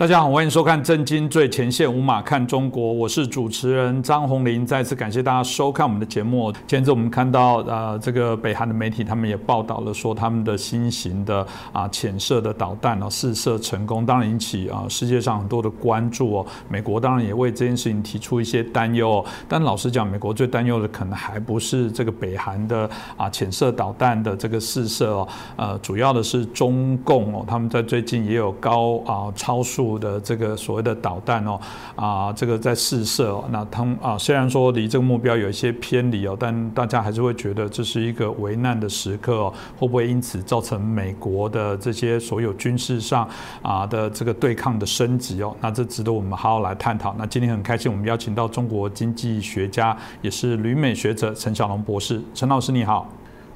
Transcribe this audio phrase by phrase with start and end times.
[0.00, 4.64] 大家好，欢迎收看《震惊最前线》，无马看中国，我是主持人张宏林。
[4.64, 6.50] 再次感谢大家收看我们的节目。
[6.66, 16.46] 前阵我们看到，呃，这个北韩的媒体他们也报道了，说他们的新型的啊潜射的导弹呢试射成功，当然引起啊世界上很多的关注哦。
[16.66, 19.22] 美国当然也为这件事情提出一些担忧。
[19.46, 22.88] 但老实讲，美国最担忧的可能还不是这个北韩的
[23.18, 29.89] 啊潜射导弹的这个试射哦，呃，主要的是中共哦，他们在最近也有高啊超速。
[29.98, 31.60] 的这个所谓的导弹哦
[31.94, 43.28] 啊，这个在试射哦，那他啊虽然说离这个目标有一些偏离哦，但大家还是会觉得这是一个危难的时刻哦，会不会因此造成美国的这些所有军事上
[43.62, 45.54] 啊的这个对抗的升级哦？
[45.60, 47.14] 那这值得我们好好来探讨。
[47.18, 52.22] 那今天很开心，我们邀请到中国经济学家，也是旅美学者陈小龙博士。
[52.34, 53.08] 陈老师你好，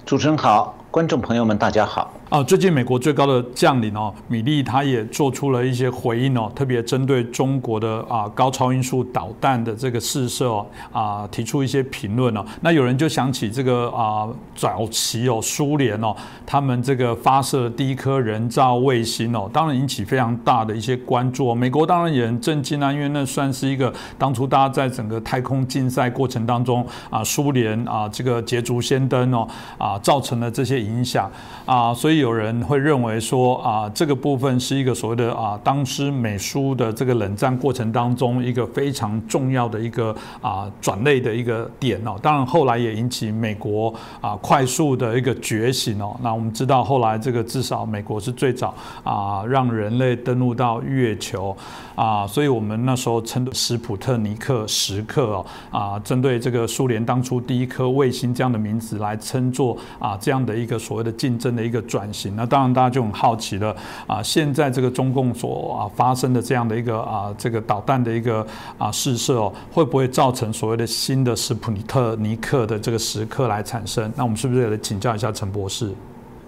[0.04, 2.08] 主持人好，观众朋友们大家好。
[2.30, 12.44] 啊，最近美国最高的将领哦，米利他也做出了一些回应哦，特别针对中国的啊高超音速导弹的这个试射哦啊提出一些评论哦。
[12.60, 16.14] 那有人就想起这个啊早期哦苏联哦
[16.46, 21.54] 他们这个发射第一颗人造卫星哦，当然引起非常大的一些关注哦。
[21.54, 31.30] 美国当然也很震惊啊，因为那算是一个当初大家在整个太空竞赛过程当中啊苏联啊这个捷足先登哦啊造成了这些影响
[31.64, 32.14] 啊，所以。
[32.14, 42.16] 有人会认为说啊，这个部分是一个所谓的啊，当时美苏的这个冷战过程当中一个非常重要的一个啊转类的一个点哦。
[42.22, 46.16] 当然后来也引起美国啊快速的一个觉醒哦。
[46.22, 51.54] 那我们知道后来这个至少美国是最早啊让人类登陆到月球
[51.94, 62.04] 啊，所以我们那时候称史普特尼克时刻哦啊，针对这个苏联当初第一颗卫星这样的名字来称作啊这样的一个所谓的竞争的一个转。
[62.14, 63.74] 型，那当然大家就很好奇了
[64.06, 64.22] 啊！
[64.22, 68.46] 现在这个中共所啊发生的这样的一个啊这个导弹的一个
[68.78, 74.12] 啊试射哦，会不会造成所谓的新的斯普特尼克的这个时刻来产生？
[74.14, 75.92] 那我们是不是也来请教一下陈博士？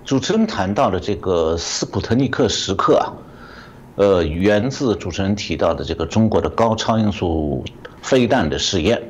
[0.05, 3.11] 主持人谈到的这个斯普特尼克时刻啊，
[3.97, 7.65] 呃，源自主持人提到的这个中国的高超音速
[8.03, 9.03] 飞弹的试验。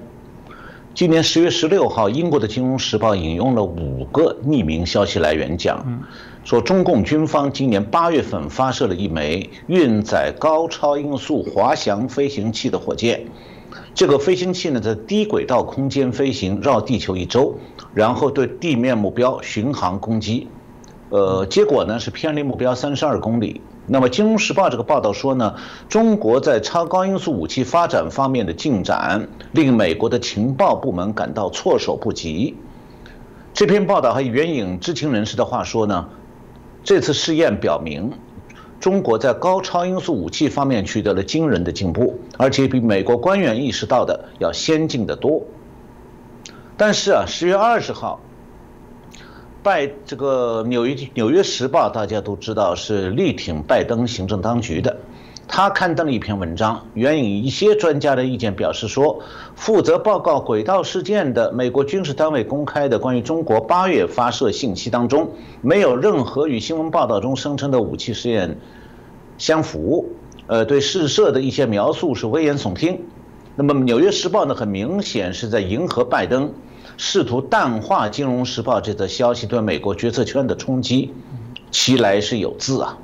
[0.95, 5.85] 今年十月十六号，英国的《金融时报》引用了五个匿名消息来源讲。
[6.45, 13.27] 说中共军方今年八月份发射了一枚运载高超音速滑翔飞行器的火箭，
[13.93, 17.59] 这个飞行器呢在低轨道空间飞行，绕地球一周，
[17.93, 20.47] 然后对地面目标巡航攻击，
[21.11, 23.61] 呃，结果呢是偏离目标三十二公里。
[23.87, 25.55] 那么《金融时报》这个报道说呢，
[25.89, 32.57] 中国在超高音速武器发展方面的进展令美国的情报部门感到措手不及。
[33.55, 36.09] 这篇报道还援引知情人士的话说呢。
[36.85, 38.13] 这次试验表明，
[38.79, 45.43] 中国在高超音速武器方面取得了惊人的进步，而且比美国官员意识到的要先进的多。
[46.77, 48.21] 但是啊，十月二十号，
[49.66, 54.97] 拜这个纽约纽约时报大家都知道是力挺拜登行政当局的。
[55.49, 59.21] 他刊登了一篇文章，援引一些专家的意见，表示说，
[59.56, 65.32] 负责报告轨道事件的美国军事单位公开的关于中国八月发射信息当中，
[65.62, 68.60] 没有任何与新闻报道中声称的武器试验
[69.37, 70.12] 相符。
[70.47, 73.00] 呃，对试射的一些描述是危言耸听。
[73.56, 76.53] 那么，《纽约时报》呢，很明显是在迎合拜登，
[76.97, 81.12] 试图淡化《金融时报》这则消息对美国决策圈的冲击，
[81.71, 82.99] 其来是有自啊。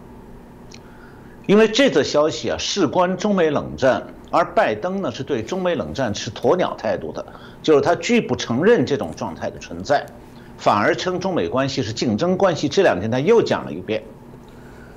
[1.47, 7.27] 因为这则消息啊，事关中美冷战，而拜登呢是对中美冷战持鸵鸟态度的，
[7.63, 10.07] 就是他拒不承认这种状态的存在，
[10.57, 12.69] 反而称中美关系是竞争关系。
[12.69, 14.03] 这两天他又讲了一遍。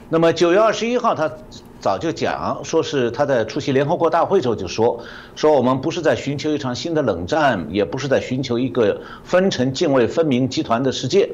[0.08, 1.30] 那么九月二十一号，他
[1.86, 5.00] 早就讲，说是他在出席联合国大会时候就说，
[5.36, 11.30] 说我们不是在寻求一场新的冷战，也不是在寻求一个分成泾渭分明集团的世界。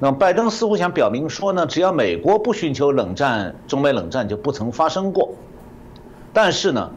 [0.00, 5.32] 那么拜登似乎想表明说呢，只要美国不寻求冷战，中美冷战就不曾发生过。
[6.32, 6.90] 但是呢，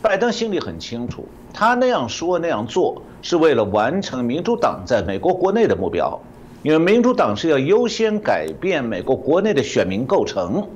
[0.00, 6.20] 拜登心里很清楚，他那样说那样做是为了完成民主党在美国国内的目标，
[6.62, 10.68] 因为民主党是要优先改变美国国内的选民构成，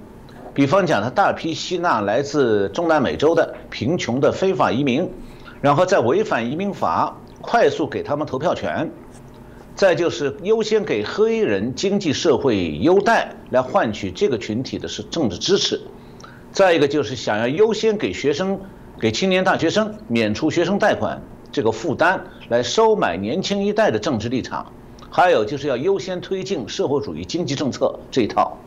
[0.52, 5.08] 比方讲，他大批吸纳来自中南美洲的贫穷的非法移民，
[5.61, 8.91] 然后再违反移民法，快速给他们投票权。
[9.76, 15.79] 再就是优先给黑人经济社会优待，来换取这个群体的是政治支持；
[16.50, 18.61] 再一个就是想要优先给学生、
[18.99, 21.23] 给青年大学生免除学生贷款
[21.53, 24.67] 这个负担，来收买年轻一代的政治立场；
[25.08, 28.58] 还有就是要优先推进社会主义经济政策这一套。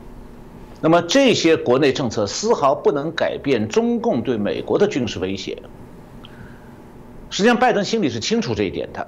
[0.85, 5.57] 那么这些国内政策丝毫不能改变中共对美国的军事威胁。
[7.29, 9.07] 实际上，拜登心里是清楚这一点的。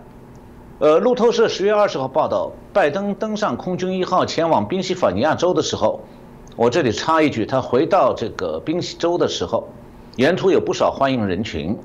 [0.79, 5.99] 呃，路透社十月二十号报道，拜登登上空军一号前往宾夕法尼亚州的时候，
[6.55, 9.67] 我这里插一句，他回到这个宾夕州的时候，
[10.15, 11.77] 沿途有不少欢迎人群，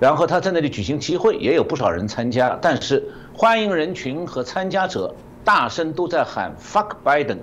[0.00, 7.36] 然后他在那里举行集会，也有不少人参加，但是欢迎人群和参加者大声都在喊 “fuck Biden”。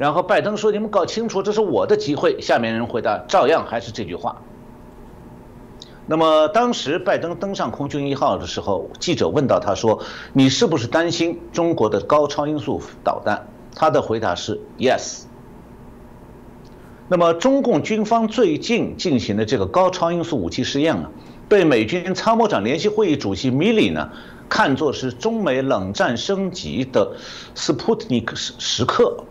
[0.00, 4.40] 然后拜登说：“你们搞清楚，这是我的集会。”下面人回答，照样还是这句话。
[6.06, 10.02] 那么当时拜登登上空军一号的时候，记者问到他说
[10.32, 15.24] ：“你是不是担心中国的高超音速导弹？”他的回答是 “Yes”。
[17.08, 21.10] 那么中共军方最近进行的这个高超音速武器试验啊，
[21.46, 24.08] 被美军参谋长联席会议主席米里呢
[24.48, 27.16] 看作是中美冷战升级的
[27.54, 29.24] 斯普特尼克时时刻。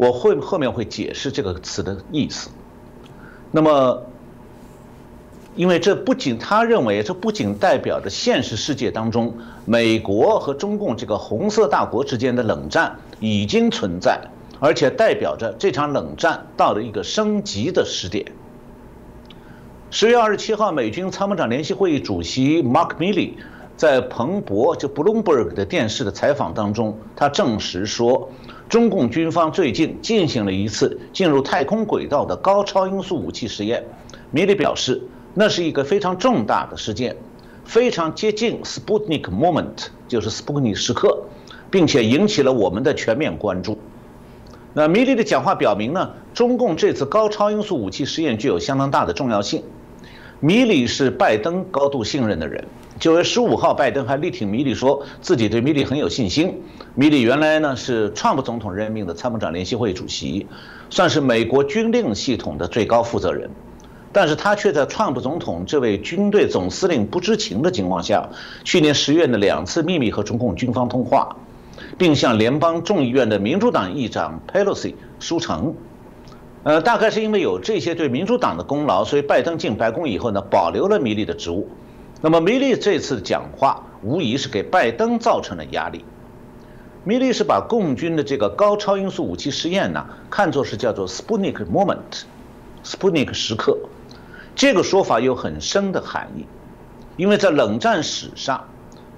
[0.00, 2.48] 我会后面会解释这个词的意思。
[3.50, 4.02] 那么，
[5.54, 9.34] 因为这不仅他认为这不仅代表着现实世界当中
[9.66, 14.18] 美国和中共这个红色大国之间的冷战已经存在，
[14.58, 18.24] 而且代表着这场冷战到了一个升级的时点。
[19.90, 23.34] 十月二十七号，美军参谋长联席会议主席 Mark Milley
[23.76, 28.30] 在彭博就 Bloomberg 的电视的采访当中，他证实说。
[28.70, 33.84] 中共军方最近进行了一次进入太空轨道的高超音速武器实验。
[34.30, 35.02] 米里表示，
[35.34, 37.16] 那是一个非常重大的事件，
[37.64, 41.24] 非常接近 Sputnik moment，就是 Sputnik 时刻，
[41.68, 43.76] 并且引起了我们的全面关注。
[44.72, 49.64] 那米里的讲话表明呢，中共这次高超音速武器实验具有相当大的重要性。
[50.38, 52.64] 米里是拜登高度信任的人。
[53.00, 56.60] 九月十五号，拜登还力挺米利，说自己对米利很有信心。
[56.94, 60.46] 米利原来呢是川普总统任命的参谋长联席会主席，
[60.90, 63.48] 算是美国军令系统的最高负责人，
[64.12, 68.28] 但是他却在川普总统这位军队总司令不知情的情况下，
[68.64, 71.34] 去年十月的两次秘密和中共军方通话，
[71.96, 75.74] 并向联邦众议院的民主党议长 Pelosi 书城。
[76.64, 81.66] 呃，大概是因为有这些对民主党的功劳，所以拜登进白宫以后呢，保留了米利的职务。
[82.22, 86.04] 那么，米利这次讲话无疑是给拜登造成了压力。
[87.02, 93.78] 米利是把共军的这个高超音速武器试验呢，看作是叫做 “Sputnik moment”，Sputnik 时刻。
[94.54, 96.44] 这个说法有很深的含义，
[97.16, 98.68] 因为在冷战史上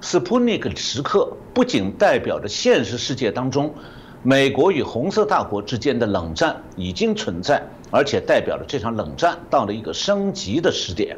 [0.01, 3.73] ，Sputnik 时刻不仅代表着现实世界当中
[4.21, 11.17] 美国与红色大国之间的冷战已经存在，而且代表着这场冷战到了一个升级的时点。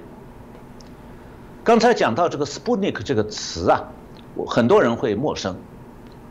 [1.66, 3.90] 刚才讲到这个 “Sputnik” 这个词啊，
[4.46, 5.56] 很多人会陌生，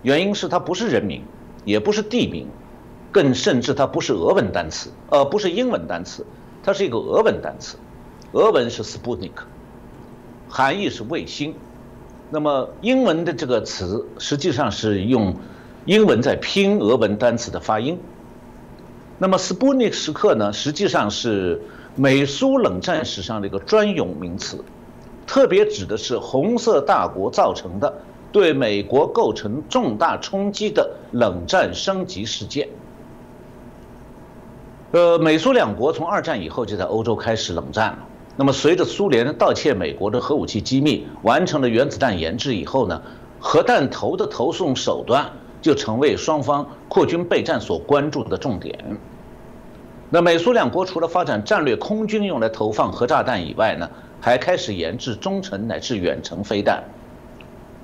[0.03, 1.25] 原因是它不是人名，
[1.65, 2.47] 也不是地名，
[3.11, 6.25] 更甚至它不是俄文单词，呃，不是英文单词，
[6.63, 7.77] 它是一个俄文单词，
[8.31, 9.33] 俄文是 “Sputnik”，
[10.49, 11.57] 含义是卫星。
[12.31, 15.35] 那么英文的这个词实际上是用
[15.85, 17.99] 英文在拼俄文单词的发音。
[19.19, 21.61] 那么 “Sputnik” 时刻呢，实际上是
[21.97, 24.65] 美苏冷战史上的一个专用名词。
[25.27, 27.93] 特别指的是红色大国造成的
[28.33, 32.69] 对美国构成重大冲击的冷战升级事件。
[34.93, 37.99] 呃，美苏两国从二战以后就在欧洲开始冷战了。
[38.37, 43.01] 那么，随着苏联盗窃美国的核武器机密，完成了原子弹研制以后呢，
[43.41, 45.31] 核弹头的投送手段
[45.63, 48.99] 就成为双方扩军备战所关注的重点。
[50.15, 53.91] 那美苏两国除了发展战略空军用来投放核炸弹以外呢？
[54.21, 56.85] 还开始研制中程乃至远程飞弹，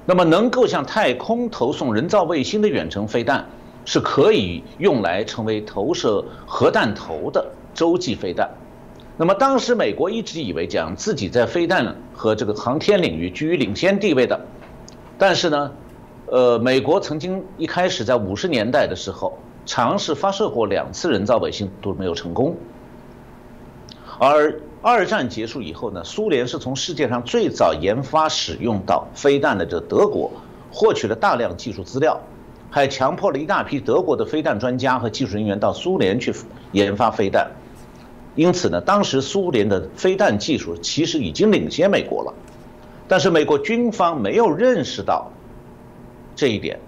[0.07, 3.45] 那么能够向太空投送人造卫星的远程飞弹，
[3.85, 7.45] 是可以用来成为投射核弹头的
[7.75, 8.49] 洲际飞弹。
[9.17, 14.41] 那么当时美国一直以为讲自己在飞弹和这个航天领域居于领先地位的，
[15.19, 15.73] 但是呢，
[16.27, 19.37] 呃，美国曾经一开始在五十年代的时候
[19.71, 22.57] 尝试发射过两次人造卫星都没有成功，
[24.19, 24.61] 而。
[24.83, 30.33] 二战结束以后呢，苏联是从世界上最早研发使用到飞弹的这德国，
[30.73, 32.19] 获取了大量技术资料，
[32.71, 36.35] 还强迫了一大批德国的飞弹专家和技术人员到苏联去
[36.73, 37.51] 研发飞弹。
[38.35, 42.33] 因此呢，当时苏联的飞弹技术其实已经领先美国了，
[43.07, 45.31] 但是美国军方没有认识到
[46.35, 46.81] 这一点，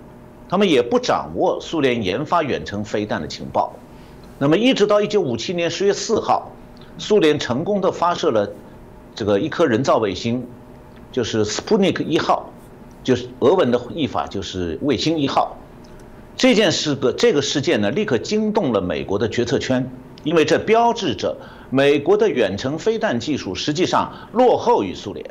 [0.53, 3.73] 他们也不掌握苏联研发远程飞弹的情报。
[4.39, 6.53] 那么一直到一九五七年十月四号。
[6.99, 8.53] 苏联成功的发射了
[9.15, 10.47] 这个一颗人造卫星，
[11.11, 12.51] 就是 Sputnik 一号，
[13.03, 15.57] 就是俄文的译法就是卫星一号。
[16.37, 19.91] 这件事个这个事件呢，立刻惊动了美国的决策圈，
[20.23, 21.35] 因为这标志着
[21.71, 25.25] 美国的远程飞弹技术实际上落后于苏联。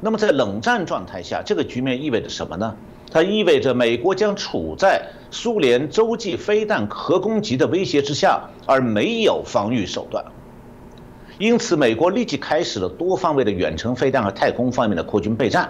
[0.00, 2.74] 那么在冷战状态下，这个局面意味着什么呢？
[3.12, 10.24] 它意味着美国将处在苏联洲际飞弹核攻击的威胁之下，而没有防御手段。
[11.38, 15.68] 因此，美国立即开始了多方位的远程飞弹和太空方面的扩军备战。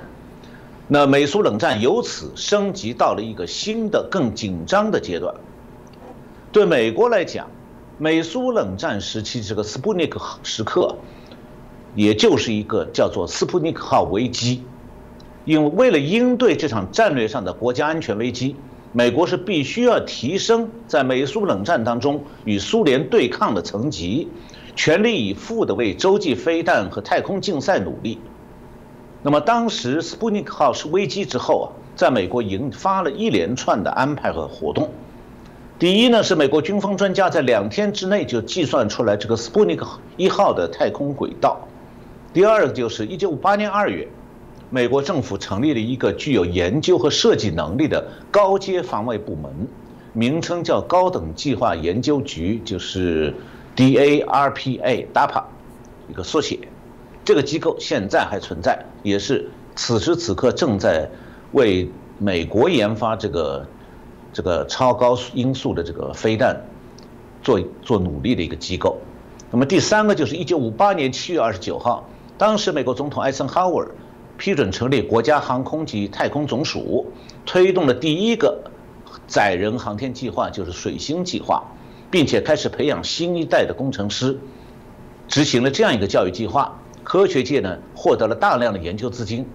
[0.86, 5.34] 那美苏冷战由此升级到了一个新的、更紧张的阶段。
[6.52, 7.48] 对美国来讲，
[7.98, 10.94] 美苏冷战时期这个斯普尼克时刻，
[11.94, 14.62] 也就是一个叫做斯普尼克号危机。
[15.44, 18.56] 因为为了应对这场战略上的国家安全危机，
[18.92, 24.28] 美国是必须要提升在美苏冷战当中与苏联对抗的层级。
[24.74, 28.18] 全力以赴地为洲际飞弹和太空竞赛努力。
[29.22, 34.90] 那么，当时斯普尼克号是危机之后啊，在美国引发了一连串的安排和活动。
[35.78, 41.68] 第一呢，是美国军方专家在两天之内就计算出来这个斯普尼克一号的太空轨道。
[42.32, 44.08] 第二个就是1958年2月，
[44.72, 49.68] 美国政府成立了一个具有研究和设计能力的高阶防卫部门，
[50.12, 53.32] 名称叫高等计划研究局，就是。
[53.74, 55.44] DARPA，DAPA，
[56.06, 56.58] 一个缩写，
[57.24, 61.08] 这个机构现在还存在，也是此时此刻正在
[61.52, 63.66] 为美国研发这个
[64.30, 66.66] 这个超高音速的这个飞弹
[67.42, 68.98] 做做努力的一个机构。
[69.50, 73.90] 那么第三个就是1958年7月29号，当时美国总统艾森豪威尔
[74.38, 77.12] 批准成立国家航空及太空总署，
[77.46, 78.70] 推动了第一个
[79.26, 81.64] 载人航天计划就是水星计划。
[82.10, 84.38] 并且开始培养新一代的工程师，
[85.28, 86.78] 执行了这样一个教育计划。
[87.02, 89.46] 科学界呢获得了大量的研究资金。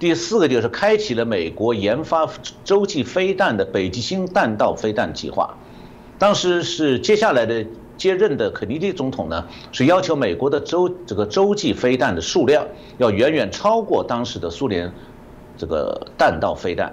[0.00, 2.28] 第四个就是开启了美国研发
[2.64, 5.56] 洲际飞弹的北极星弹道飞弹计划。
[6.18, 7.64] 当时是接下来的
[8.02, 12.66] 接任的肯尼迪总统呢是要求美国的洲这个洲际飞弹的数量
[12.98, 14.92] 要远远超过当时的苏联
[15.56, 16.92] 这个弹道飞弹。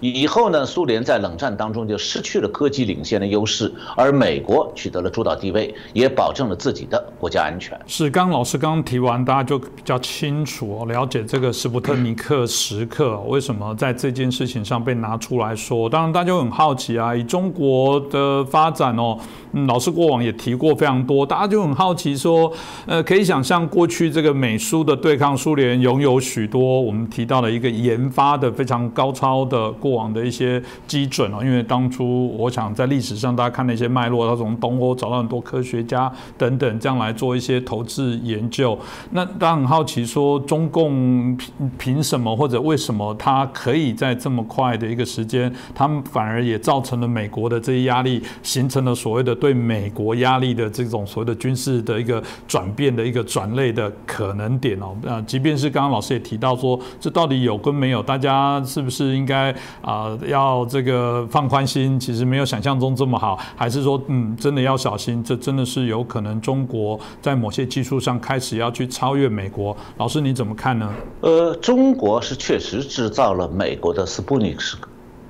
[0.00, 7.78] 以后呢，苏联在冷战当中就失去了科技领先的优势，而美国取得了主导地位，也保证了自己的国家安全。
[7.86, 15.88] 是，刚老师刚提完，大家就比较清楚哦了解这个斯普特尼克时刻为什么在这件事情上被拿出来说。
[15.88, 19.18] 当然，大家很好奇啊，以中国的发展哦，
[19.66, 22.52] 老师过往也提过非常多，大家就很好奇说，
[22.86, 29.72] 呃，可以想象过去这个美苏的对抗，苏联拥有许多我们提到的一个研发的非常高超的。
[29.88, 38.78] 过往的一些基准哦，因为当初我想在历史上大家看那些脉络，他从东欧找到很多科学家等等，这样来做一些投资研究。
[39.12, 54.94] 那大家很好奇说，中共凭凭什么或者为什么他可以在这么快的一个时间，他们反而也造成了美国的这些压力，形成了所谓的对美国压力的这种所谓的军事的一个转变的一个转类的可能点哦。
[55.02, 59.54] 那即便是刚刚老师也提到说，这到底有跟没有，大家是不是应该？
[59.80, 69.76] 啊，要这个放宽心，其实没有想象中这么好，还是说，嗯，真的要小心，这真的是有可能中国在某些技术上开始要去超越美国。
[69.96, 70.92] 老师你怎么看呢？
[71.20, 74.76] 呃，中国是确实制造了美国的斯普尼克时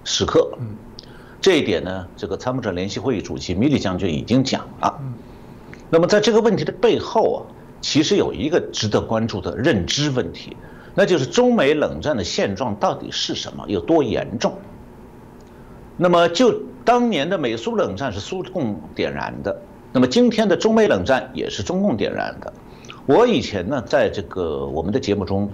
[0.04, 0.66] 时刻，嗯，
[1.40, 4.98] 这一点呢，这个参谋长联席会议主席米利将军已经讲了。
[5.90, 7.38] 那么在这个问题的背后啊，
[7.80, 10.56] 其实有一个值得关注的认知问题。
[10.98, 14.58] 那就是中美冷战的现状到底是什么，有多严重？
[15.96, 16.52] 那么就
[16.84, 19.62] 当年的美苏冷战是苏共点燃的，
[19.92, 22.52] 那么今天的中美冷战也是中共点燃的。
[23.06, 25.48] 我以前呢，在这个我们的节目中，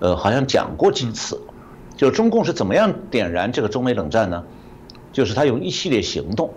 [0.00, 1.40] 呃，好像讲过几次，
[1.96, 4.44] 就中共是怎么样点燃这个中美冷战呢？
[5.12, 6.52] 就是他用一系列行动。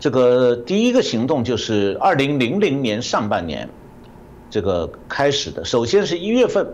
[0.00, 3.68] 这个第一个行动就是二零零零年上半年
[4.48, 6.66] 这个开始的，首先是一月份。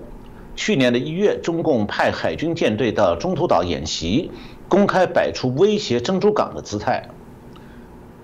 [0.59, 4.33] 去年的一月，中共派海军舰队到中途岛演习，
[4.69, 7.11] 公开摆出威胁珍珠港的姿态。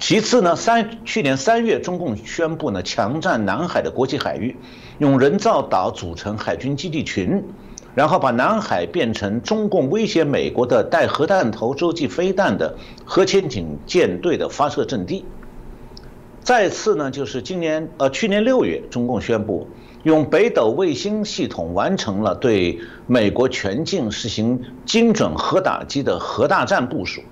[0.01, 4.57] 其次呢，三去年三月，中共宣布呢强占南海的国际海域，
[4.99, 7.41] 用人造岛组成海军基地群，
[7.95, 15.25] 然后把南海变成中共威胁美国的带核弹头洲际飞弹的核潜艇舰队的发射阵地。
[16.41, 19.69] 再次呢，就是今年呃去年六月，中共宣布。
[20.05, 27.23] 用北斗卫星系统完成了对美国全境实行精准核打击的核大战部署。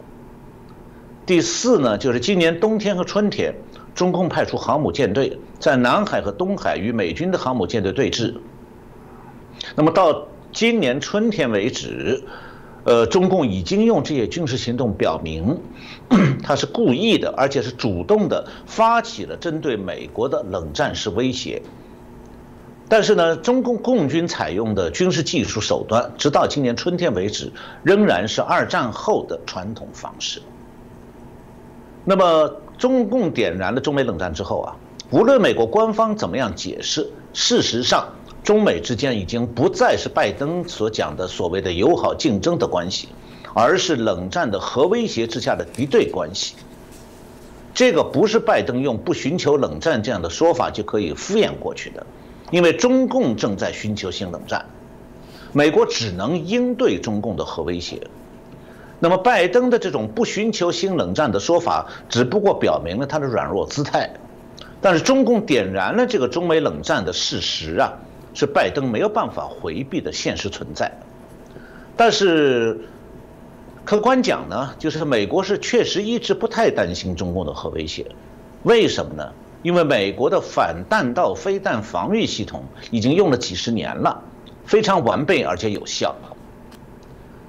[1.26, 3.54] 第四呢，就是今年冬天和春天，
[3.94, 8.34] 中共派出航母舰队在南海和东海与美军的航母舰队对峙。
[9.76, 12.24] 那么到今年春天为止，
[12.84, 15.60] 呃，中共已经用这些军事行动表明，
[16.42, 21.60] 他是故意的，而且是主动的发起了针对美国的冷战式威胁。
[22.92, 27.50] 但是呢，中共共军采用的军事技术手段，直到今年春天为止，
[27.82, 30.42] 仍然是二战后的传统方式。
[32.04, 34.76] 那么，中共点燃了中美冷战之后啊，
[35.08, 38.06] 无论美国官方怎么样解释，事实上。
[38.44, 43.08] 中美之间已经不再是拜登所讲的所谓的友好竞争的关系，
[43.54, 46.56] 而是冷战的核威胁之下的敌对关系。
[47.72, 52.04] 这个不是拜登用不寻求冷战这样的说法就可以敷衍过去的，
[52.52, 54.64] 因为中共正在寻求新冷战，
[55.52, 58.06] 美国只能应对中共的核威胁。
[59.00, 64.08] 那么，拜登的这种不寻求新冷战的说法，只不过表明了他的软弱姿态，
[64.80, 67.92] 但是中共点燃了这个中美冷战的事实啊。
[68.34, 70.90] 是拜登没有办法回避的现实存在，
[71.98, 72.80] 但是
[73.84, 78.06] 客观讲呢，就是美国是确实一直不太担心中共的核威胁，
[78.62, 79.30] 为什么呢？
[79.62, 84.22] 因为美国的反弹道飞弹防御系统已经用了几十年了，
[84.64, 86.14] 非常完备而且有效。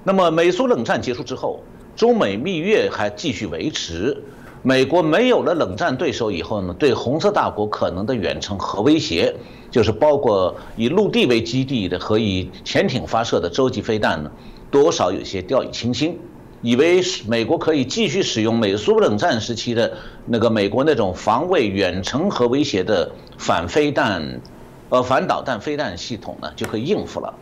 [0.04, 1.62] 那么美苏冷战结束之后，
[1.96, 4.24] 中美蜜月还继续维持，
[4.62, 9.36] 美国没有了冷战对手以后呢，对红色大国可能的远程核威胁。
[9.72, 14.32] 就是包括以陆地为基地的和以潜艇发射的洲际飞弹呢，
[14.70, 16.20] 多少有些掉以轻心，
[16.64, 24.40] 以为美国可以继续使用美苏冷战时期的那个美国那种防卫远程核威胁的反飞弹，
[24.88, 27.34] 呃反导弹飞弹系统呢就可以应付了。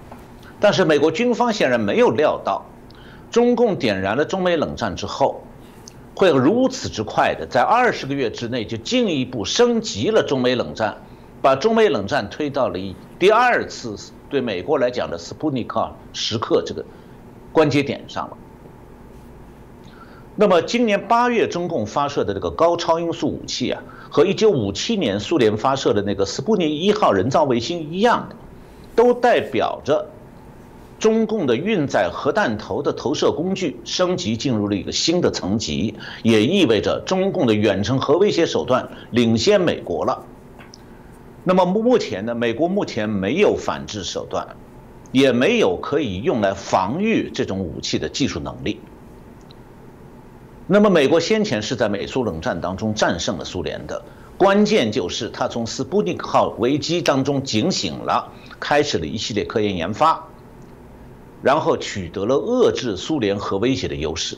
[0.60, 2.66] 但是美国军方显然没有料到，
[3.30, 5.44] 中共点燃了中美冷战之后，
[6.16, 10.98] 会如此之快的在二十个月之内就进一步升级了中美冷战。
[11.44, 12.80] 把中美冷战推到了
[13.18, 13.96] 第二次
[14.30, 16.86] 对美国来讲的斯普尼克时刻这个
[17.52, 18.38] 关节点上了。
[20.36, 28.30] 那么今年八月中共发射的这个高超音速武器啊，和一九五七年苏联发射的那个斯普尼一号人造卫星一样，
[28.96, 30.10] 都代表着
[30.98, 40.24] 中共的运载核弹头的投射工具升级进入了一个新的层级，也意味着中共的远程核威胁手段领先美国了。
[41.44, 44.48] 那么目目前呢，美国目前没有反制手段，
[45.12, 48.80] 也没有可以用来防御这种武器的技术能力。
[50.68, 54.04] 那么美国先前是在美苏冷战当中战胜了苏联的，
[54.38, 60.28] 关键就是他从斯普尼克号危机当中警醒了，开始了一系列科研研发，
[61.42, 64.38] 然后取得了遏制苏联核威胁的优势。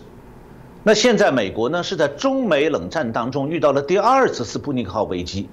[0.84, 5.48] 那现在美国呢是在中美冷战当中遇到了第二次斯普尼克号危机。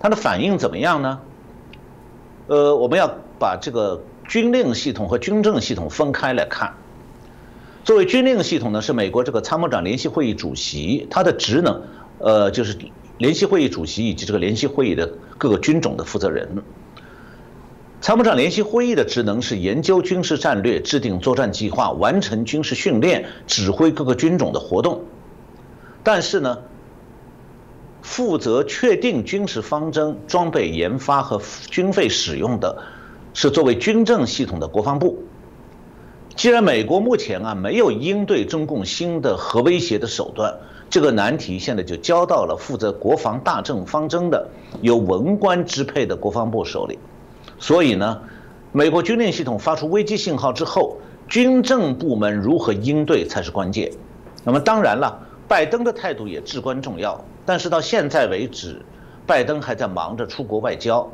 [0.00, 1.20] 它的反应怎么样呢？
[2.46, 6.74] 呃，我们要把这个军令系统和军政系统分开来看。
[7.84, 11.82] 作为军令系统呢，是美国这个参谋长联席会议主席，他的职能，
[12.18, 12.76] 呃，就是
[13.18, 16.62] 联席会议主席以及这个联席会议的各个军种的负责人。
[18.00, 25.04] 参谋长联席会议的职能是研究军事战略、制定作战计划、完成军事训练、指挥各个军种的活动。
[26.02, 26.58] 但是呢？
[28.00, 32.82] 负责确定军事方针、装备研发和军费使用的，
[33.32, 35.24] 是作为军政系统的国防部。
[36.36, 40.52] 既然美国目前啊没有应对中共新的核威胁的手段，
[40.90, 44.48] 这个难题现在就交到了负责国防大政方针的
[44.82, 46.98] 由文官支配的国防部手里。
[47.58, 48.20] 所以呢，
[48.72, 50.96] 美国军令系统发出危机信号之后，
[51.28, 53.92] 军政部门如何应对才是关键。
[54.42, 57.24] 那么当然了，拜登的态度也至关重要。
[57.46, 58.82] 但是到现在为止，
[59.24, 61.08] 拜登还在忙着出国外交。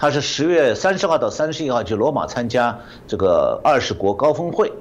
[0.00, 4.72] 他是十月三十号到三十一号去罗马参加这个二十国高峰会，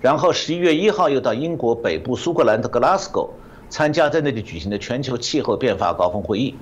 [0.00, 3.28] 然后十一月一号又到英国北部苏格兰的格拉斯哥
[3.68, 6.56] 参加在那里举行的全球气候变化高峰会议。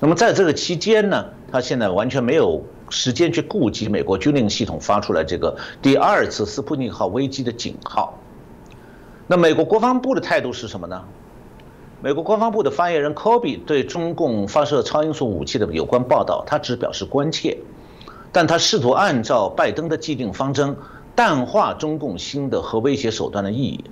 [0.00, 8.18] 那么在这个期间呢，他现在完全没有时间去顾及美国军令系统发出来这个第二次斯普尼号危机的警号。
[9.28, 11.04] 那美国国防部的态度是什么呢？
[12.02, 17.58] 美国国防部的发言人科比对中共发射超音速武器的有关报道，他只表示关切，
[18.32, 20.74] 但他试图按照拜登的既定方针，
[21.14, 23.84] 淡化中共新的核威胁手段的意义。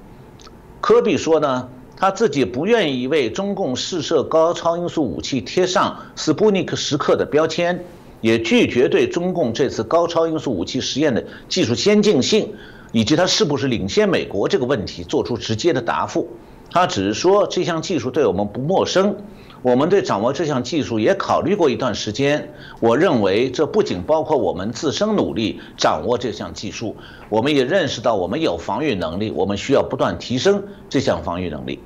[0.80, 1.68] 科比说呢，
[1.98, 7.84] 他自己不愿意为中共试射高超音速武器贴上“斯普尼克时刻”的标签，
[8.22, 12.54] 也拒绝对中共这次高超音速武器实验的技术先进性
[12.90, 16.26] 以及它是不是领先美国这个问题做出直接的答复。
[16.70, 19.16] 他只是说这项技术对我们不陌生，
[19.62, 22.52] 我们对掌握这项技术也考虑过一段时间。
[22.80, 26.94] 我认为这不仅包括我们自身努力掌握这项技术，
[27.30, 31.80] 我们也认识到我们有防御能力，我们需要不断提升这项防御能力。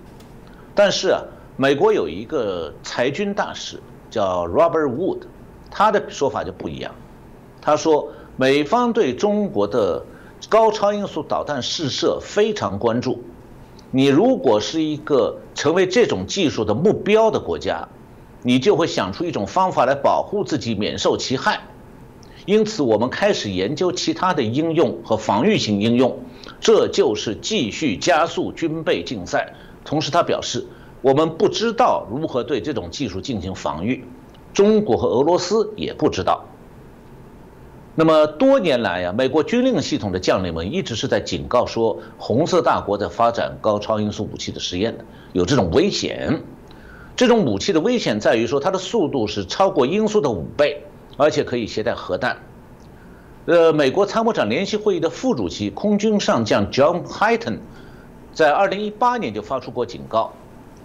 [0.74, 1.22] 但是啊，
[1.56, 5.20] 美国有一个裁军大使叫 Robert Wood，
[5.70, 6.92] 他的说法就不一样。
[7.60, 10.04] 他说，美方对中国的
[10.48, 13.22] 高超音速导弹试射非常关注。
[13.94, 17.88] 你如果是一个成为这种技术的目标的国家，
[18.42, 21.60] 你就会想出一种方法来保护自己免受其害。
[22.46, 26.18] 因此，我们开始研究其他的应用和防御性应用，
[26.58, 29.52] 这就是继续加速军备竞赛。
[29.84, 30.66] 同时，他表示，
[31.02, 34.04] 我们不知道如何对这种技术进行防御，
[34.54, 36.46] 中国和俄罗斯也不知道。
[37.94, 44.96] 那么多年来呀，美国军令系统的将领们一直是在警告说，红色大国在发展高超音速武器的实验，
[45.34, 46.42] 有这种危险。
[47.14, 50.82] 这种武器的危险在于说，它的速度是超过音速的五倍，
[51.18, 52.38] 而且可以携带核弹。
[53.44, 57.60] 呃，美国参谋长联席会议的副主席空军上将 John h y t o n
[58.32, 60.32] 在2018年就发出过警告，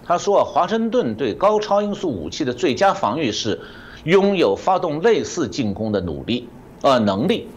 [0.04, 3.58] 他说啊，华盛顿对高超音速武器的最佳防御是
[4.04, 6.50] 拥有发动类似进攻的努力。
[6.82, 7.48] 呃，能力，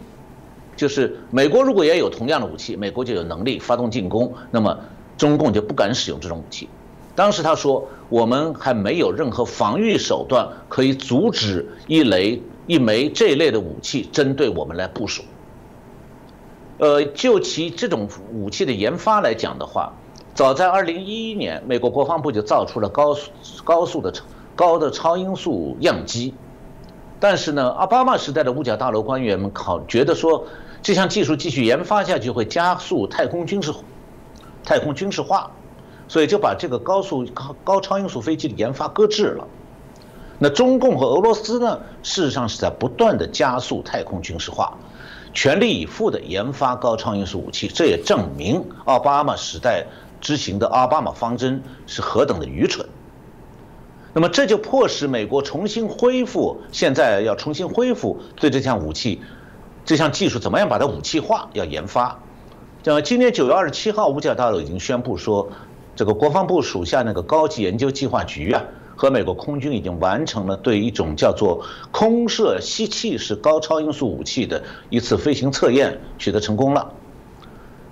[0.76, 4.78] 就是美国如果也有同样的武器，美国就有能力发动进攻，那么
[5.16, 6.68] 中共就不敢使用这种武器。
[7.14, 15.22] 当时他说，我们还没有任何防御手段可以阻止一雷一枚这类的武器针对我们来部署。
[16.78, 19.92] 呃，就其这种武器的研发来讲的话，
[20.34, 23.30] 早在2011年，美国国防部就造出了高速
[23.62, 24.12] 高速的
[24.56, 26.34] 高的超音速样机。
[27.22, 30.44] 但是呢，奥巴马时代的五角大楼官员们考觉得说，
[30.82, 33.72] 这项技术继续研发下去会加速太空军事、
[34.64, 35.48] 太空军事化，
[36.08, 37.24] 所以就把这个高速
[37.62, 39.46] 高超音速飞机的研发搁置了。
[40.40, 44.76] 那中共和俄罗斯呢，事实上是在不断的加速太空军事化，
[45.32, 47.68] 全力以赴的研发高超音速武器。
[47.68, 49.86] 这也证明奥巴马时代
[50.20, 52.84] 执行的奥巴马方针是何等的愚蠢。
[54.14, 59.22] 那么这就迫使美国重新恢复，现在要重新恢复对这项武器、
[59.86, 62.18] 这项技术怎么样把它武器化，要研发。
[62.82, 65.48] 像今年九月二十七号，五角大楼已经宣布说，
[65.96, 68.62] 这个国防部属下那个高级研究计划局啊，
[68.96, 76.92] 和美国空军已经完成了对一种叫做空射吸气式高超音速武器的一次飞行测验，取得成功了。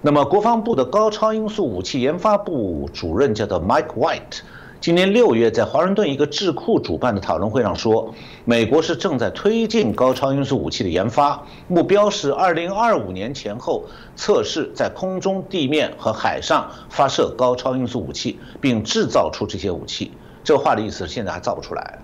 [0.02, 4.40] 那么国防部的高超音速武器研发部主任叫做 Mike White。
[4.81, 8.14] 今年六月，在华盛顿一个智库主办的讨论会上说，
[8.47, 13.85] 美国是正在推进高超音速武器的研发，目标是二零二五年前后
[14.16, 20.12] 测试在空中、地面和海上发射高超音速武器，并制造出这些武器。
[20.43, 21.99] 这话的意思是现在还造不出来。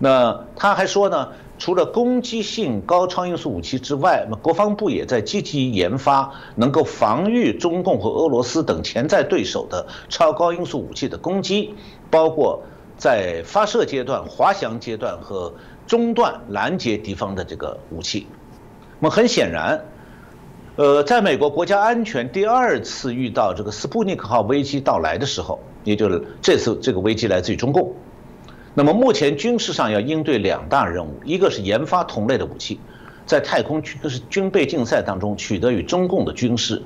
[0.00, 1.28] 那他还说呢？
[1.56, 11.74] 除了攻击性高超音速武器之外，那国防部也在积极研发能够防御中共和俄罗斯等潜在对手的超高音速武器的攻击，
[12.10, 12.62] 包括
[12.98, 15.54] 在发射阶段、滑翔阶段和
[15.86, 18.26] 中段拦截敌方的这个武器。
[19.00, 19.84] 那么很显然，
[20.76, 27.94] 呃，在美国国家安全第二次遇到这个斯普尼克号危机到来的时候，也就是这次这个危机来自于中共。
[28.76, 32.80] 那么目前军事上要应对两大任务，一个是研发同类的武器，
[33.24, 36.82] 在太空军是军备竞赛当中取得与中共的军事，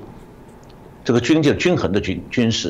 [1.03, 2.69] 这个军就均衡的军军事；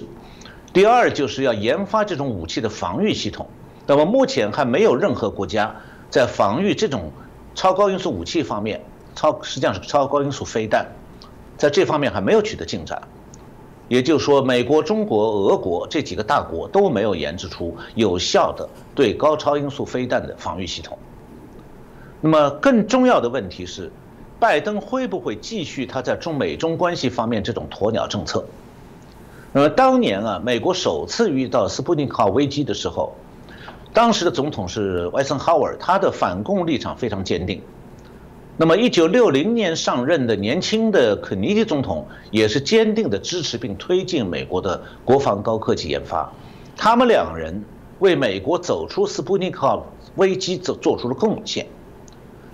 [0.72, 3.46] 第二就是要研发这种武器的防御系统。
[3.86, 5.76] 那么目前还没有任何国家
[6.10, 7.12] 在防御这种
[7.56, 8.82] 超高音速武器方面，
[9.16, 10.86] 超实际上是超高音速飞弹，
[11.58, 13.02] 在这方面还没有取得进展。
[13.88, 20.98] 也就是说，美国、中国、俄国这几个大国都没有研制出有效的对高超音速飞弹的防御系统。
[22.20, 23.90] 那么，更重要的问题是，
[24.42, 28.44] 拜登会不会继续他在中美中关系方面这种鸵鸟政策？
[29.54, 33.16] 那么，当年啊，美国首次遇到斯普林克号危机的时候，
[33.94, 37.62] 当时的总统是艾森豪威尔，他的反共立场非常坚定。
[38.58, 46.30] 那么，一九六零年上任的年轻的肯尼迪总统也是坚定的支持并推进美国的国防高科技研发，
[46.76, 47.64] 他们两人
[48.00, 49.84] 为美国走出斯普尼克
[50.16, 51.68] 危机做做出了贡献。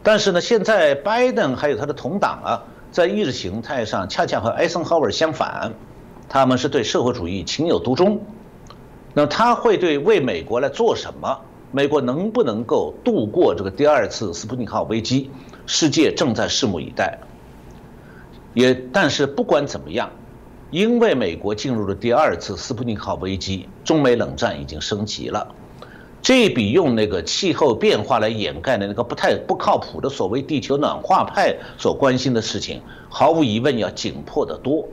[0.04, 5.74] 但是呢，现在拜登还有他的同党啊，在意识形态上恰恰和艾森豪威尔相反，
[6.30, 8.22] 他们是对社会主义情有独钟。
[9.14, 11.40] 那他会对为美国来做什么？
[11.72, 15.32] 美国能不能够度过这个第二次斯普尼克危机？
[15.66, 17.18] 世界正在拭目以待，
[18.54, 20.12] 也但是不管怎么样，
[20.72, 25.48] 因为美国进入了第二次斯普尼克号危机，中美冷战已经升级了。
[26.22, 34.84] 这比用那个气候变化来掩盖的那个不太不靠谱的所谓地球暖化派所关心的事情，毫无疑问要紧迫得多。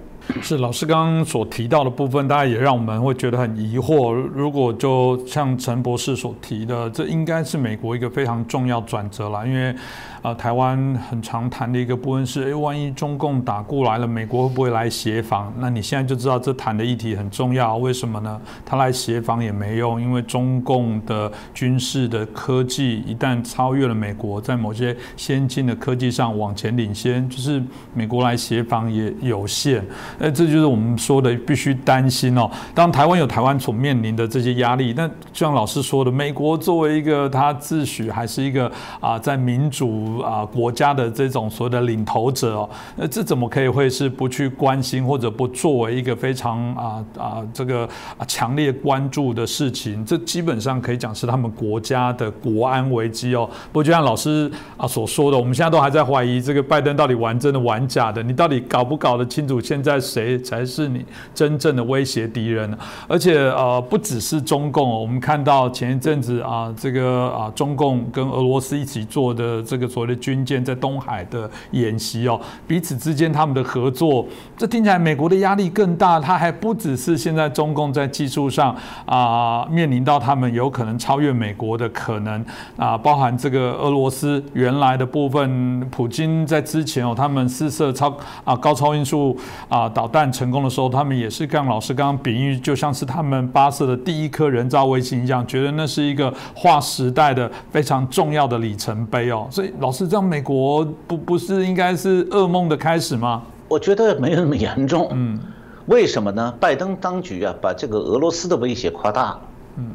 [0.40, 4.12] 是老师刚刚所提到的部分，大家也让我们会觉得很疑惑。
[4.12, 9.74] 如果就像陈博士所提的，这应该是美国一个非常重要转折了，因为。
[10.22, 15.52] 啊，台湾很常谈的一个部分是，哎，万一中共打过来了，美国会不会来协防？
[15.58, 18.40] 那你现在就知道这谈的议题很重要，为什么呢？
[18.64, 27.60] 他来协防也没用，因为中共的军事的科技一旦超越了美国，在某些先进的科技上往前领先，就是
[27.92, 29.84] 美国来协防也有限。
[30.20, 32.48] 哎，这就是我们说的必须担心哦。
[32.76, 40.11] 当台湾有台湾所面临的这些压力，但像老师说的，美国作为一个他自诩还是一个啊，在民主。
[40.20, 50.04] 啊，国家的这种所谓的领头者哦，那这怎么可以会是不去关心或者不作为一个非常啊啊这个啊强烈关注的事情？
[50.04, 53.48] 这基本上可以讲是他们国家的国安危机哦。
[53.72, 61.02] 不过就像老师啊所说的，我们现在都还在怀疑这个拜登到底玩真的玩假的，你到底搞不搞得清楚现在谁才是你
[61.34, 62.78] 真正的威胁敌人呢？
[63.08, 70.01] 而且呃，不只是中共，我们看到前一阵子啊，这个啊中共跟俄罗斯一起做的这个所。
[70.06, 76.18] 的军舰在东海的演习哦，彼此之间他们的合作，这听起来美国的压力更大。
[76.20, 82.44] 它还不只是现在中共在技术上啊面临到他们有可能超越美国的可能
[82.76, 88.12] 啊，包含这个俄罗斯原来的部分，普京在之前哦，他们试射超
[88.44, 89.36] 啊高超音速
[89.68, 99.91] 啊导弹成功的时候，他们也是跟老师刚刚比喻，就像是他们发射的第一颗人造卫星一样，觉得那是一个划时代的非常重要的里程碑哦，所以老。
[99.92, 103.42] 是这样，美国不不是应该是噩梦的开始吗？
[103.68, 105.08] 我觉得没有那么严重。
[105.12, 105.38] 嗯，
[105.86, 106.52] 为什么呢？
[106.58, 109.40] 拜登当局啊，把这个俄罗斯的威胁夸大了。
[109.76, 109.90] 嗯，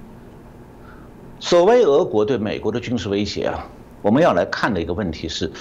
[1.39, 3.67] 所谓俄国对美国的军事威胁啊，
[4.01, 5.51] 我们要来看的一个问题是，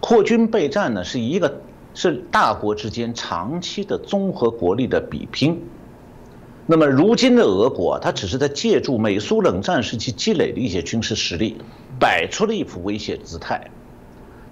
[0.00, 1.60] 扩军备战呢是一个
[1.94, 5.60] 是大国之间长期的综合国力的比拼。
[6.70, 11.56] 那么如今的俄国，它只是在借助美苏冷战时期积累的一些军事实力，
[11.98, 13.70] 摆出了一副威胁姿态。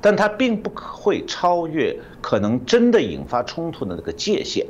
[0.06, 4.64] 但它并不会超越可能真的引发冲突的那个界限，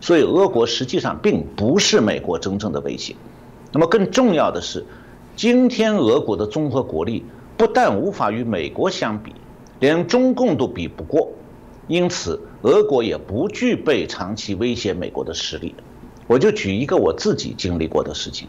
[0.00, 3.14] 所以俄国实际上并不是美国真正的威胁。
[3.70, 4.82] 那么更重要的是，
[5.36, 7.22] 今天俄国的综合国力
[7.58, 9.34] 不但无法与美国相比，
[9.78, 11.30] 连中共都比不过，
[11.86, 15.74] 因此俄国也不具备长期威胁美国的实力。
[16.26, 18.48] 我就举一个我自己经历过的事情，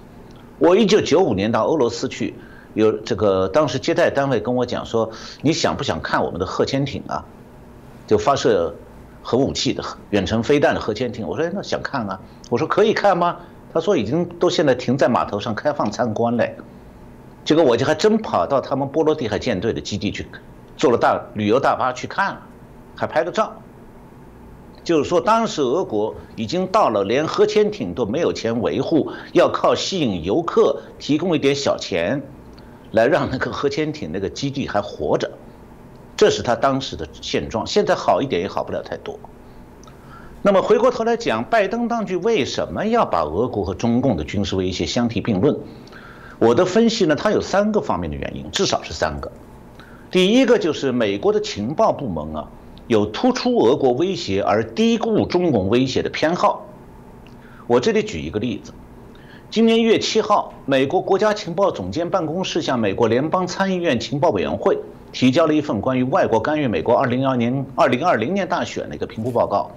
[0.57, 2.33] 我一九九五年到俄罗斯去。
[2.73, 7.23] 有这个当时接待单位跟我讲说，你想不想看我们的核潜艇啊？
[8.07, 8.75] 就发射
[9.21, 11.27] 核武器的远程飞弹的核潜艇。
[11.27, 12.19] 我说那想看啊。
[12.49, 13.38] 我说可以看吗？
[13.73, 16.55] 他说已经都现在停在码头上开放参观嘞。
[17.43, 20.27] 结果我就还真跑到他们波罗的海舰队的基地去，
[20.77, 22.41] 坐了大旅游大巴去看了，
[22.95, 23.53] 还拍个照。
[24.83, 32.21] 就是说当时俄国已经到了连核潜艇都没有钱维护，要靠吸引游客提供一点小钱。
[32.93, 35.32] 来让那个核潜艇那个基地还活着，
[36.15, 37.65] 这是他当时的现状。
[37.65, 39.19] 现在好一点也好不了太多。
[40.43, 45.58] 那么回过头来讲，拜登当局为什么要把俄国和中共的军事威胁相提并论？
[46.38, 49.32] 我的分析呢，它有三个方面的原因，至少是三个。
[50.12, 52.47] 第一个就是美国的情报部门啊，
[52.86, 56.67] 有突出俄国威胁而低估中共威胁的偏好。
[57.65, 58.71] 我这里举一个例子。
[59.54, 64.76] 今年一月七号，美国国家情报总监办公室向美国联邦参议院情报委员会
[65.12, 69.70] 提交了一份关于外国干预美国二零二年二零二零年大选的一个评估报告。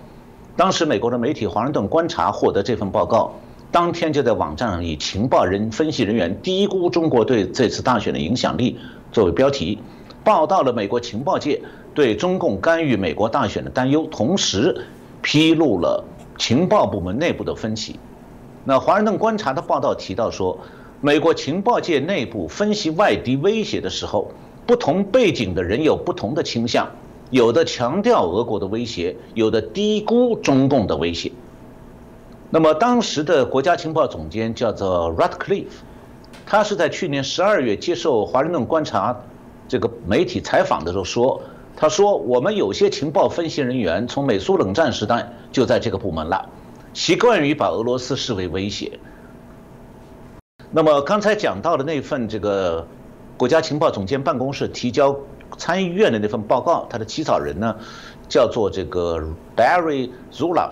[0.57, 3.31] 当时，美国的媒体《华盛顿观察》获得这份报告，
[3.71, 8.79] 当天就在网站上以“情报人分析人员低估中国对这次大选的影响力”
[9.13, 9.79] 作为标题，
[10.25, 11.61] 报道了美国情报界
[11.93, 14.87] 对中共干预美国大选的担忧，同时
[15.21, 16.03] 披露了
[16.39, 18.01] 情报部门内部的分歧。
[18.69, 20.59] 那华盛顿观察的报道提到说，
[21.01, 24.33] 美国情报界内部分析外敌威胁的时候，
[24.67, 26.91] 不同背景的人有不同的倾向，
[27.31, 31.31] 有的强调俄国的威胁，有的低估中共的威胁。
[32.51, 35.67] 那么当时的国家情报总监叫做 Ratcliffe，
[36.45, 39.17] 他是在去年十二月接受华盛顿观察
[39.69, 41.41] 这个媒体采访的时候说，
[41.77, 46.49] 他说我们有些情报分析人员从美苏冷战时代就在这个部门了。
[46.97, 48.99] 习惯于把俄罗斯视为威胁。
[50.71, 52.89] 那么刚才讲到的那份这个
[53.37, 55.15] 国家情报总监办公室提交
[55.59, 57.77] 参议院的那份报告，它的起草人呢
[58.31, 59.23] 叫做这个
[59.55, 60.71] Barry Zulaf，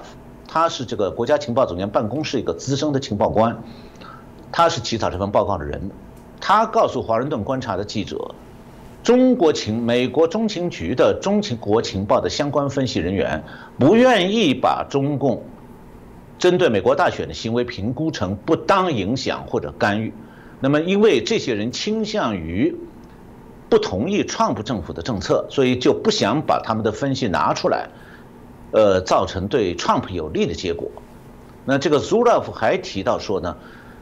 [0.49, 3.63] 他是这个国家情报总监办公室一个资深的情报官，
[4.51, 5.91] 他是起草这份报告的人。
[6.41, 8.35] 他告诉华盛顿观察的记者，
[9.03, 13.45] 中国情美国中情局的中情国情报的相关分析人员
[13.79, 15.43] 不愿意把中共
[16.45, 20.13] 针对美国大选的行为评估成不当影响或者干预。
[20.61, 22.77] 那么，因为这些人倾向于
[23.71, 27.89] 不同意川普政府的政策，所以就不想把他们的分析拿出来，
[28.73, 30.91] 呃，造成对川普有利的结果。
[31.65, 33.57] 那这个 Zuroff 还提到说呢，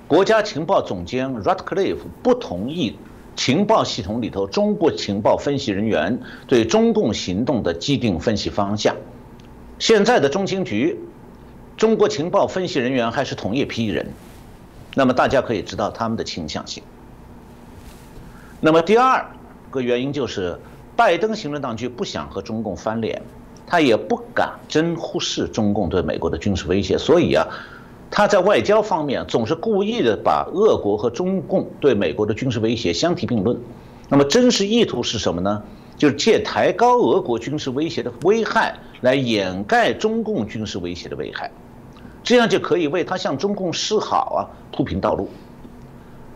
[0.08, 2.96] 国家情报总监 Ratcliffe 不同意
[3.36, 8.96] 情报系统里头中国情报分析人员对中共行动的既定分析方向。
[9.78, 10.98] 现在的中情局，
[11.76, 14.06] 中国情报分析人员还是同一批人。
[14.94, 16.82] 那么大家可以知道他们的倾向性。
[18.60, 19.26] 那么第二
[19.70, 20.58] 个原因就是，
[20.94, 23.20] 拜登行政当局不想和中共翻脸，
[23.66, 27.46] 他也不敢真忽视中共对美国的军事威胁，所以啊，
[28.10, 33.58] 他在外交方面总是故意的把俄国和中共对美国的军事威胁相提并论。
[34.08, 35.62] 那么真实意图是什么呢？
[35.96, 41.50] 就是借抬高俄国军事威胁的危害来掩盖中共军事威胁的危害。
[42.22, 44.40] 这样就可以为他向中共示好啊
[44.76, 45.28] 铺平道路。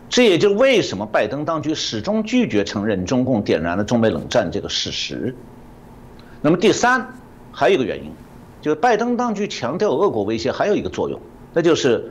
[0.09, 5.35] 这也就为什么拜登当局始终拒绝承认中共点燃了中美冷战这个事实。
[6.41, 7.05] 那么第三，
[7.51, 8.11] 还有一个原因，
[8.61, 11.19] 就是拜登当局强调俄国威胁还有一个作用，
[11.53, 12.09] 那就是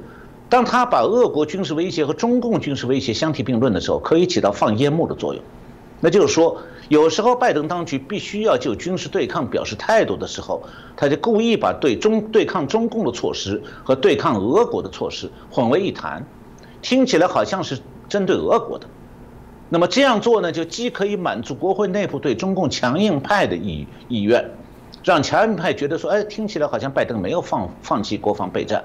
[0.49, 5.43] 当他把俄国军事威胁和中共军事威胁相提并论的时候，可以起到放烟幕的作用。
[6.01, 6.59] 那就是说。
[6.89, 10.63] 有时候，拜登当局必须要就军事对抗表示态度的时候，
[10.97, 16.25] 他就故意把对中对抗中共的措施和对抗俄国的措施混为一谈，
[16.83, 18.87] 听起来好像是针对俄国的。
[19.69, 24.49] 那么这样做呢，就既可以满足国会内部对中共强硬派的意意愿，
[25.03, 28.85] 让强硬派觉得说，哎，听起来好像拜登没有放放弃国防备战，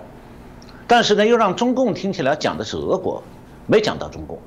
[0.88, 3.22] 但是呢，又让中共听起来讲的是俄国，
[3.68, 4.40] 没讲到中共。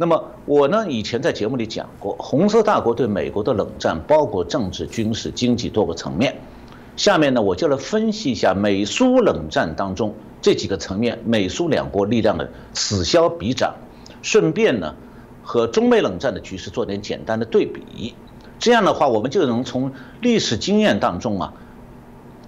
[0.00, 6.40] 那么我呢，以前在节目里讲过，红色大国对美国的冷战包括政治、军事、经济多个层面。
[6.96, 13.74] 下面呢，我就来分析一下美苏冷战当中这几个层面，美苏两国力量的此消彼长，
[14.22, 14.94] 顺便呢，
[15.42, 18.14] 和中美冷战的局势做点简单的对比。
[18.60, 21.52] 这样的话，我们就能从历史经验当中啊，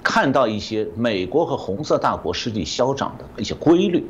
[0.04, 4.06] 看到一些美国和红色大国势力消长的一些规律。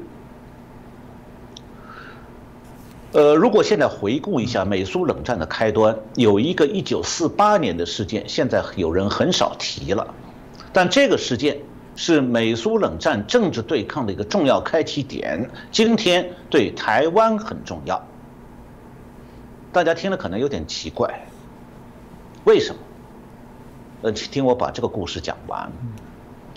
[3.12, 10.14] 呃，如果现在回顾一下美苏冷战的开端，有一个1948年的事件，现在有人很少提了，
[10.72, 11.58] 但这个事件
[11.96, 18.00] 是美苏冷战政治对抗的一个重要开启点，今天对台湾很重要。
[19.72, 21.26] 大家听了可能有点奇怪，
[22.44, 22.80] 为什么？
[24.02, 25.72] 呃，听我把这个故事讲完。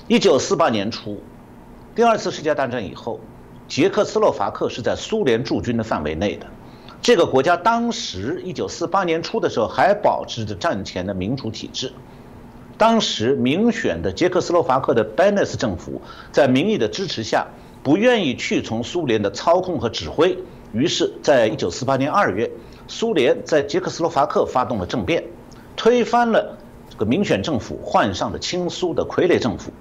[0.08, 1.20] 1948年初，
[1.96, 3.20] 第二次世界大战以后。
[3.76, 6.46] 捷克斯洛伐克是在苏联驻军的范围内的，
[7.02, 11.92] 这个国家当时一九四八年初的时候还保持着战前的民主体制。
[12.78, 16.00] 当时民选的捷克斯洛伐克的贝内斯政府
[16.32, 17.48] 在民意的支持下，
[17.82, 20.38] 不愿意去从苏联的操控和指挥，
[20.72, 22.52] 于是，在一九四八年二月，
[22.88, 25.24] 苏联在捷克斯洛伐克发动了政变，
[25.76, 26.56] 推翻了
[26.92, 29.72] 这个民选政府，换上了亲苏的傀儡政府。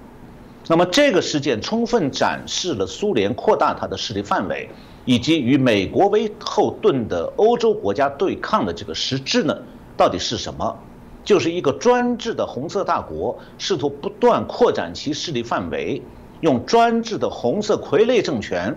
[0.67, 4.69] 那么这个事件充分展示了苏联扩大它的势力范围，
[5.03, 9.57] 以及与美国为后盾的欧洲国家对抗的这个实质呢，
[9.97, 10.79] 到底是什么？
[11.25, 16.01] 就是一个专制的红色大国试图不断扩展其势力范围，
[16.41, 18.73] 用专制的红色傀儡政权，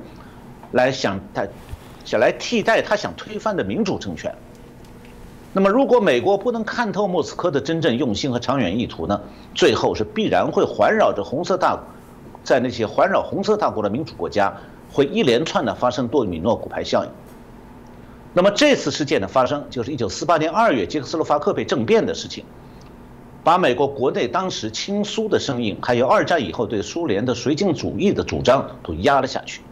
[0.73, 1.47] 来想他，
[2.05, 4.33] 想来替代他想推翻的民主政权。
[5.57, 9.19] 那么，如果美国不能看透莫斯科的真正用心和长远意图呢？
[9.55, 11.81] 最后是必然会环绕着红色大，
[12.45, 14.55] 在那些环绕红色大国的民主国家，
[14.93, 17.11] 会一连串的发生多米诺骨牌效应。
[18.35, 22.45] 那么这次事件的发生，就是一九四八年二月捷克斯洛伐克被政变的事情，
[23.43, 29.63] 把美国国内当时亲苏的声音，还有二战以后对苏联的绥靖主义的主张都压了下去。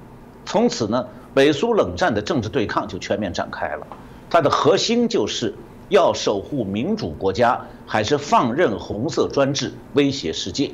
[0.47, 3.87] 从此呢，美苏冷战的政治对抗就全面展开了，
[4.31, 5.55] 它的核心就是。
[5.89, 10.71] 要守护民主国家，还是放任红色专制威胁世界？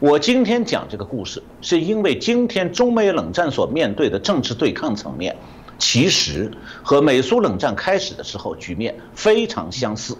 [0.00, 5.36] 我今天讲这个故事，是因为今天中美冷战所面对的政治对抗层面，
[5.78, 6.50] 其实
[6.82, 10.16] 和美苏冷战开始的时候局面非常相似。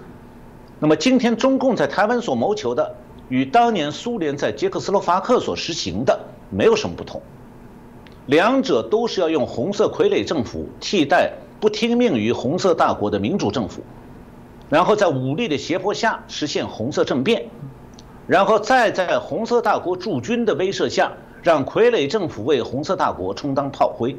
[0.80, 2.94] 那么今天中共在台湾所谋求的，
[3.28, 6.18] 与当年苏联在捷克斯洛伐克所实行的
[6.50, 7.20] 没有什么不同，
[8.26, 11.32] 两者都是要用红色傀儡政府替代。
[11.60, 13.82] 不听命于红色大国的民主政府，
[14.68, 17.46] 然后在武力的胁迫下实现红色政变，
[18.26, 24.16] 然后再在红色大国驻军的威慑下，让傀儡政府为红色大国充当炮灰。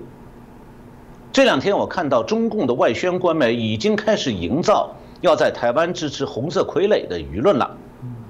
[1.32, 7.78] 这两天我看到中共的外宣官媒已经开始营造要在台湾支持红色傀儡的舆论了，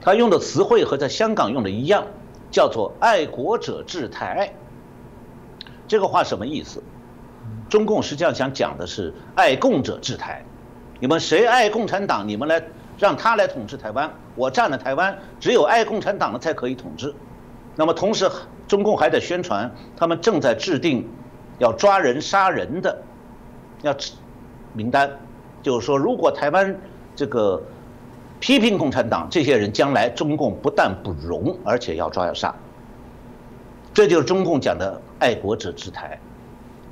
[0.01, 2.05] 他用的词汇和在香港用的一样，
[2.51, 4.53] 叫做“爱国者治台”。
[5.87, 6.83] 这个话什么意思？
[7.69, 10.43] 中共实际上想讲的是“爱共者治台”，
[10.99, 12.61] 你们谁爱共产党，你们来
[12.97, 17.13] 让他来统治台湾，我占了台湾，只有爱共产党的才可以统治。
[17.75, 18.29] 那么同时，
[18.67, 21.07] 中共还在宣传他们正在制定。
[21.59, 22.97] 要抓人杀人的，
[23.81, 23.93] 要
[24.71, 25.11] 名单，
[25.61, 26.73] 就是说，如果台湾
[27.17, 27.61] 这个
[28.39, 32.55] 批评共产党这些人，将来中共不但不容，而且要抓要杀。
[33.93, 36.17] 这就是中共讲的爱国者治台，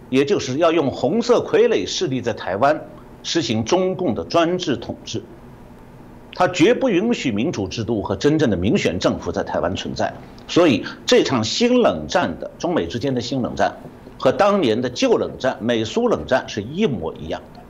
[0.10, 2.82] 也就是要用红色傀儡势力在台湾
[3.24, 5.22] 实行中共的专制统治。
[6.34, 10.14] 他绝不允许民主制度和真正的民选政府在台湾存在。
[10.48, 13.74] 所以，这场新冷战的中美之间的新冷战。
[14.20, 17.62] 和当年的旧冷战、美苏冷战是一模一样的。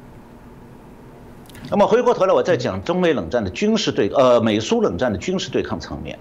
[1.70, 6.18] 那么回过头来，我再讲中美冷战的军事对呃美苏冷战的军事对抗层面，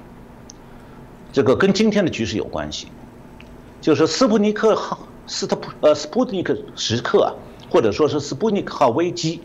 [1.32, 2.88] 这个跟今天的局势有关系。
[3.80, 7.30] 就是斯普尼克号、斯特普呃斯普尼克时刻啊，
[7.70, 9.40] 或者说是斯普尼克号危机，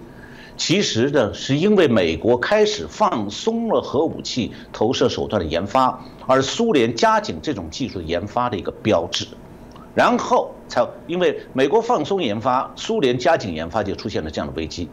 [0.58, 9.28] 其实呢是因为美国开始放松了核武器投射手段的研发，而苏联加紧这种技术研发的一个标志。
[9.94, 14.88] 然后才因为美国放松研发，苏联加紧研发，就出现了这样的危机。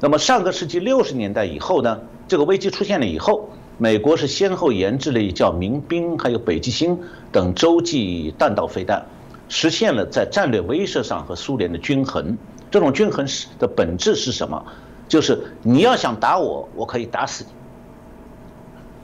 [0.00, 6.98] 那么上个世纪六十年代以后呢，这个危机出现了以后，美国是先后研制了一叫民兵还有北极星
[7.30, 9.06] 等洲际弹道飞弹，
[9.50, 12.38] 实现了在战略威慑上和苏联的均衡。
[12.70, 14.64] 这种均衡是的本质是什么？
[15.08, 17.50] 就是你要想打我，我可以打死你。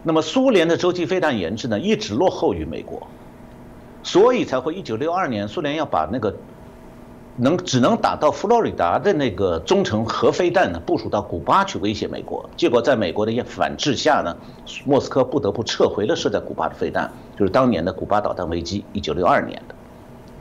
[0.05, 3.07] 那么苏联的洲际飞弹研制呢，一直落后于美国。
[4.05, 6.33] 所以才会一九六二年，苏联要把那个
[7.35, 12.49] 能只能打到佛罗里达的那个中程核飞弹呢部署到古巴去威胁美国。
[12.57, 14.37] 结果在美国的一反制下呢，
[14.85, 19.75] 莫斯科不得不撤回了设在古巴的飞弹，就是当年的古巴导弹危机，一九六二年的。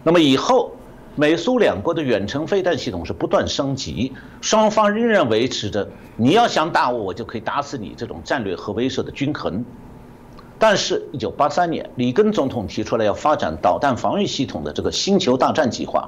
[0.08, 0.72] 那么以后，
[1.16, 9.66] 美苏两国的远程飞弹系统是不断升级，双方仍然维持着你要想打我，我就可以打死你这种战略核威慑的均衡。
[10.60, 16.08] 但是，一九八三年，里根总统提出来要发展导弹防御系统的这个“星球大战”计划，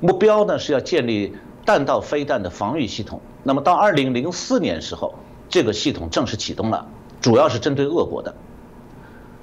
[0.00, 1.32] 目标呢是要建立
[1.64, 3.20] 弹道飞弹的防御系统。
[3.44, 5.14] 那么到二零零四年时候，
[5.48, 6.84] 这个系统正式启动了，
[7.20, 8.34] 主要是针对俄国的。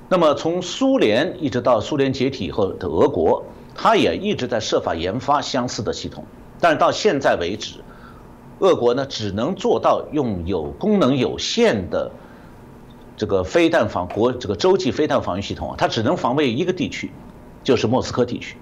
[0.09, 3.43] 那么从苏联一直到苏联解体以后的俄国，
[3.81, 6.25] 他也一直在设法研发相似的系统，
[6.59, 7.75] 但是到现在为止，
[8.59, 12.11] 俄国呢只能做到用有功能有限的。
[13.15, 17.09] 这个飞弹防国这个洲际飞弹防御系统啊，它只能防卫一个地区，
[17.63, 18.57] 就是莫斯科地区。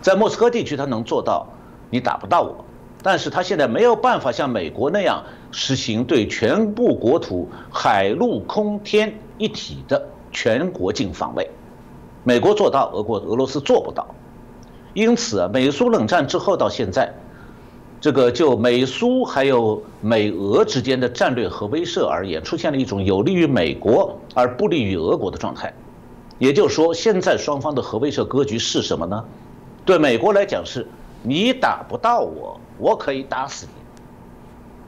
[0.00, 1.46] 在莫斯科地区，它能做到
[1.90, 2.64] 你打不到我，
[3.04, 5.22] 但是它现在没有办法像美国那样
[5.52, 11.48] 实行对全部国土海陆空天一体的全国境防卫。
[12.26, 14.04] 美国做到，俄国俄罗斯做不到。
[14.94, 17.14] 因此啊，美苏冷战之后到现在。
[18.00, 25.72] 这个就美苏还有美俄之间的战略核威慑而言，出现了一种有利于美国而不利于俄国的状态。
[26.40, 29.24] 也就是说，现在双方的核威慑格局是什么呢？
[29.84, 30.84] 对美国来讲是，
[31.22, 33.82] 你打不到我，我可以打死你。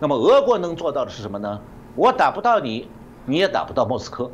[0.01, 1.61] 那么俄国能做到的是什么呢？
[1.95, 2.89] 我打不到你，
[3.27, 4.29] 你也打不到莫斯科。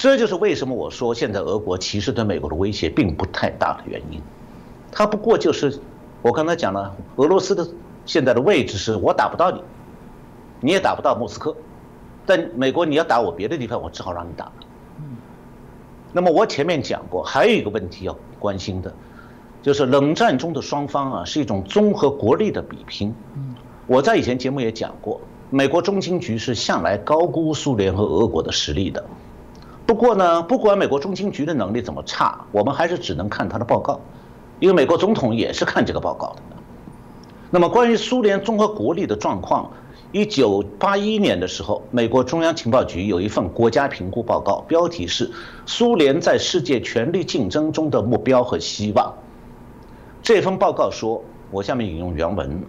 [0.00, 4.18] 这就是为什么我说现在俄国其实对美国的威胁并不太大的原因。
[4.90, 5.78] 它不过就是。
[6.22, 7.66] 我刚才讲了，俄罗斯的
[8.04, 9.62] 现在的位置是我打不到你，
[10.60, 11.56] 你也打不到莫斯科，
[12.26, 14.52] 但美国你要打我别的地方，我只好让你打。
[16.12, 18.94] 那么我前面讲过，还有一个问题要关心的，
[19.62, 23.14] 就是冷战中的双方啊是一种综合国力的比拼。
[23.86, 29.02] 我在以前节目也讲过，美国中情局是向来高估苏联和俄国的实力的。
[29.90, 33.98] 不过呢，不管美国中情局的能力怎么差，我们还是只能看他的报告。
[34.60, 36.42] 因为美国总统也是看这个报告的。
[37.50, 39.68] 那么，关于苏联综合国力的状况，
[40.12, 45.28] 一九八一年的时候，美国中央情报局有一份国家评估报告，标题是
[45.66, 49.06] 《苏联在世界权力竞争中的目标和希望》。
[50.22, 51.20] 这份报告说，
[51.50, 52.62] 我下面引用原文：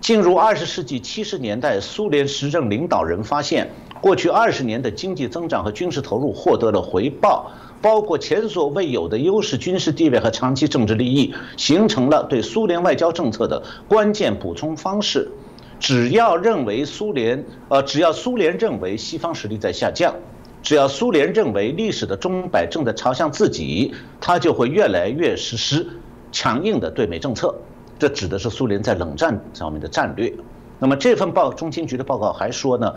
[0.00, 3.68] 进入二十世纪七十年代，苏联时政领导人发现，
[4.00, 7.50] 过去二十年的经济增长和军事投入获得了回报。
[7.82, 15.30] 包括前所未有的优势军事地位和长期政治利益，形成了对苏联外交政策的关键补充方式。
[15.78, 20.14] 只要认为苏联，呃，只要苏联认为西方实力在下降，
[20.62, 25.86] 只要苏联认为历史的钟摆正在朝向自己，他就会越来越实施
[26.32, 27.54] 强硬的对美政策，
[27.98, 30.32] 这指的是苏联在冷战上面的战略。
[30.78, 32.94] 那么这份报中情局的报告还说呢，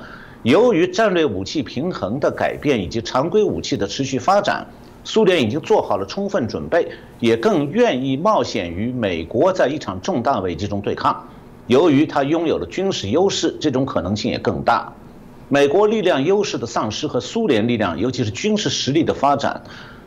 [0.47, 4.65] 由于战略武器平衡的改变以及常规武器的持续发展，
[5.03, 6.87] 苏联已经做好了充分准备，
[7.19, 11.27] 也更愿意冒险与美国在一场重大危机中对抗。
[11.65, 14.93] 由于它拥有了军事优势，这种可能性也更大。
[15.49, 19.61] 美国力量优势的丧失和苏联力量，尤其是军事实力的发展，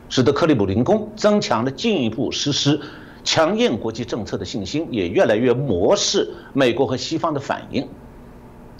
[0.09, 2.81] 使得克里姆林宫增强了进一步实施
[3.23, 7.87] 强硬国际政策的信心，也越来越漠视美国和西方的反应。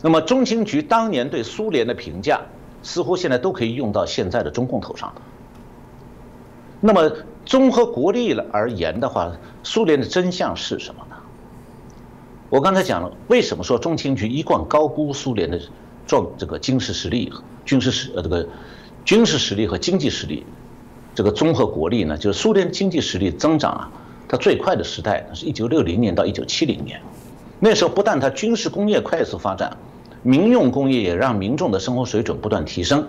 [0.01, 2.41] 那么，中情局当年对苏联的评价，
[2.81, 5.13] 似乎现在都可以用到现在的中共头上
[6.79, 7.11] 那么，
[7.45, 9.31] 综合国力了而言的话，
[9.61, 11.15] 苏联的真相是什么呢？
[12.49, 15.61] 我刚才讲了，为什么说中情局一贯高估苏联的
[16.07, 17.31] 状这个军事实力、
[17.63, 18.47] 军事实呃这个
[19.05, 20.43] 军事实力和经济实力，
[21.13, 22.17] 这个综合国力呢？
[22.17, 23.91] 就是苏联经济实力增长啊，
[24.27, 26.99] 它最快的时代是一九六零年到一九七零年，
[27.63, 29.77] 那时候不但它军事工业快速发展，
[30.23, 33.07] 民用工业也让民众的生活水准不断提升，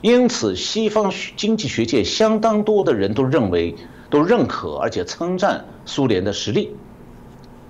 [0.00, 3.76] 因此西方经济学界相当多的人都认为、
[4.08, 6.74] 都认可而且称赞苏联的实力。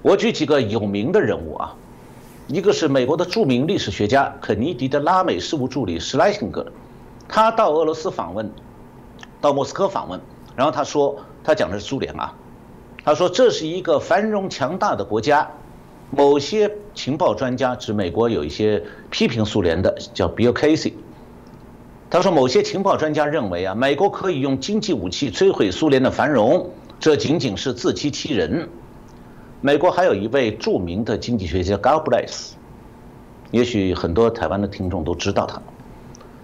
[0.02, 1.74] 我举几个有名的人物啊，
[2.46, 6.64] 一个是美国的著名历史学家肯尼迪的拉美事务助理施莱辛格，
[7.28, 8.48] 他到俄罗斯访问，
[9.40, 10.20] 到莫斯科访问，
[10.54, 12.32] 然后他说，他讲的是苏联啊，
[13.04, 15.50] 他说这是一个繁荣强大的国家，
[16.11, 20.92] 某些情报专家指美国有一些批评苏联的，叫 Bill Casey，
[22.11, 28.68] 他说某些情报专家认为啊，美国可以用经济武器摧毁苏联的繁荣，这仅仅是自欺欺人。
[29.61, 32.52] 美国还有一位著名的经济学家 Galbraith，
[33.52, 35.62] 也许很多台湾的听众都知道他。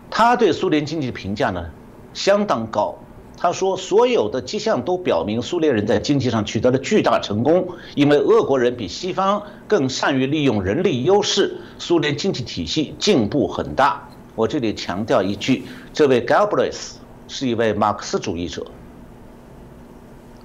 [0.09, 1.67] 他对苏联经济评价呢
[2.15, 2.97] 相当高。
[3.37, 14.09] 他说，所有的迹象都表明苏联人在经济上取得了巨大成功，因为俄国人比西方更善于利用人力优势，苏联经济体系进步很大。
[14.35, 16.93] 我这里强调一句，这位 Galbraith
[17.29, 18.67] 是一位马克思主义者。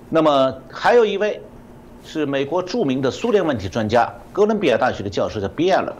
[0.09, 1.41] 那么还有一位。
[2.03, 5.93] 是美国著名的苏联问题专家，哥伦比亚大学的教授叫比尔勒，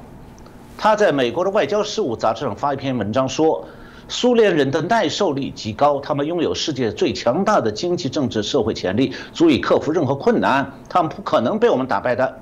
[0.75, 3.63] 他在美国的外交事务杂志上发一篇文章说，
[4.11, 12.37] 苏联人的耐受力极高，他们拥有世界最强大的经济、政治、社会潜力，足以克服任何困难，他们不可能被我们打败的。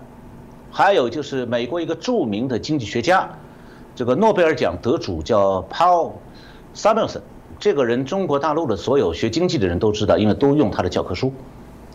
[0.72, 3.30] 还有就是美国一个著名的经济学家，
[3.94, 6.14] 这个诺贝尔奖得主叫 Paul
[6.74, 7.22] Samuelson，
[7.60, 11.32] 这个人中国大陆的所有学经济的人都知道，因为都用他的教科书。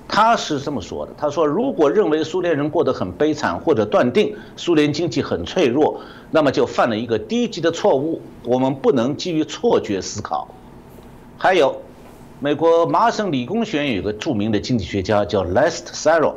[0.07, 6.01] 他是这么说的：“他说，如果认为苏联人过得很悲惨，或者断定苏联经济很脆弱，
[6.31, 8.21] 那么就犯了一个低级的错误。
[8.45, 10.47] 我们不能基于错觉思考。”
[11.37, 11.81] 还有，
[12.39, 16.35] 美国麻省理工学院有个著名的经济学家叫 Lest Sarro，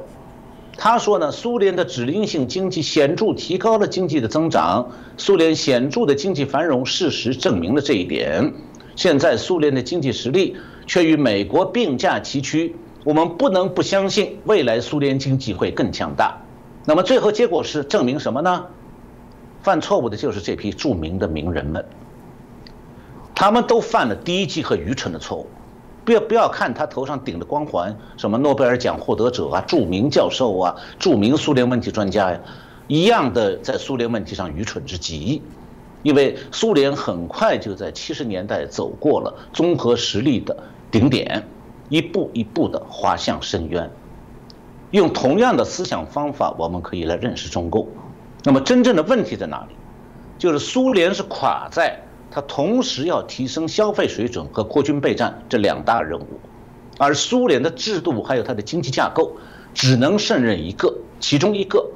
[0.78, 8.53] 他说呢，苏联的指令性经济显著提高了经济的增长，苏联显著的经济繁荣，事实证明了这一点。
[8.95, 10.55] 现在苏联的经济实力
[10.88, 12.76] 却与美国并驾齐驱。
[13.08, 16.41] 我们不能不相信未来苏联经济会更强大。
[16.84, 18.66] 那么最后结果是证明什么呢？
[19.64, 21.86] 犯错误的就是这批著名的名人们，
[23.34, 25.47] 他们都犯了低级和愚蠢的错误。
[26.03, 32.38] 不要不要看他头上顶的光环，什么诺贝尔奖获得者啊、著名教授啊、著名苏联问题专家呀，
[32.89, 35.41] 一样的在苏联问题上愚蠢至极。
[36.03, 40.58] 因为苏联很快就在七十年代走过了综合实力的
[40.91, 41.47] 顶点。
[41.90, 43.90] 一步一步地滑向深渊。
[44.92, 47.88] 用同样的思想方法，我们可以来认识中共。
[48.44, 49.76] 那么，真正的问题在哪里？
[50.38, 56.40] 就是苏联是垮在它同时要提升消费水准和扩军备战这两大任务，
[56.98, 59.36] 而苏联的制度还有它的经济架构
[59.74, 61.90] 只能胜任一个，其中一个，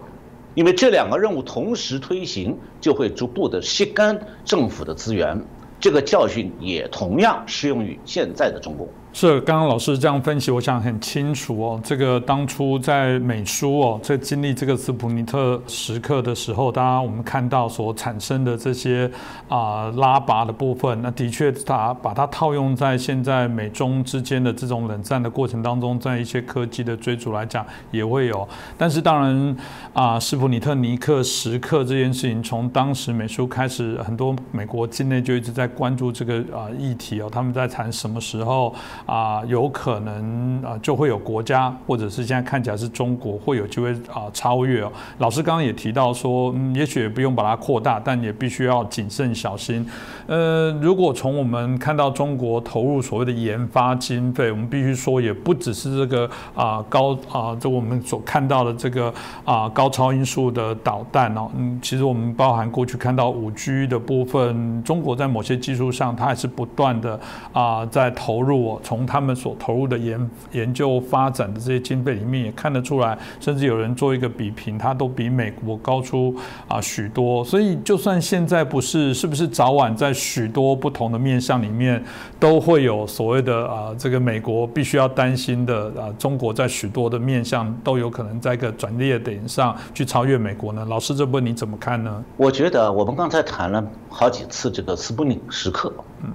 [0.55, 5.45] 因为这两个任务同时推行，就会逐步的吸干政府的资源。
[5.79, 8.87] 这个教训也同样适用于现在的中国。
[9.13, 11.79] 是，刚刚老师这样分析，我想很清楚哦。
[11.83, 19.11] 这个当初在美苏哦，在经历这个斯普尼特时刻的时候，当然我们看到所产生的这些
[19.49, 28.47] 啊拉拔的部分，那的确它把它套用在现在美中之间的这种冷战的过程当中，在一些科技的追逐来讲也会有。
[28.77, 29.57] 但是当然
[29.91, 38.73] 啊，斯普尼特尼克时刻这件事情，从当时美苏开始，很多美国境内就一直在关注这个啊议题哦，他们在谈什么时候。
[39.11, 44.89] 啊，有可能啊就会有国家，或者是现在看起来是中国会有机会啊超越哦。
[45.17, 49.85] 老师刚刚也提到说，嗯，也许也不用把它扩大，但也必须要谨慎小心。
[50.27, 67.19] 呃，如果从我们看到中国投入所谓的研发经费，我们必须说也不只是这个啊高啊，就我们所看到的这个啊高超音速的导弹哦，嗯，其实我们包含过去看到五 G 的部分，中国在某些技术上，它还是不断的
[67.51, 68.81] 啊在投入哦。
[68.81, 76.35] 从他们所投入的研研究发展的这些经费里面，也看得出来，甚至有人做一个比评，它都比美国高出
[76.67, 77.43] 啊许多。
[77.43, 82.03] 所以，就算现在不是，是不是早晚在许多不同的面向里面，
[82.39, 90.85] 都会有所谓的啊这个美国必须要担心的啊，中国在许多的面向都有可能在一个转捩点上去超越美国呢？
[90.85, 92.23] 老师，这部分你怎么看呢？
[92.37, 95.93] 我觉得我们刚才谈了好几次这个斯普林时刻，
[96.23, 96.29] 嗯，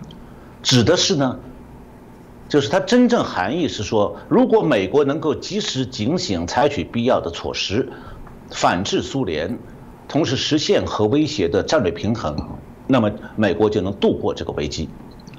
[0.62, 1.38] 指的是呢，
[2.48, 7.88] 就是它真正含义是说，如果美国能够及时警醒，采取必要的措施，
[8.50, 9.58] 反制苏联，
[10.06, 12.36] 同时实现核威胁的战略平衡，
[12.86, 14.88] 那么美国就能度过这个危机。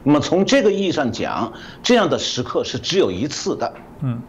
[0.03, 4.22] 那么从这个意义上讲，这样的时刻是只有一次的，嗯，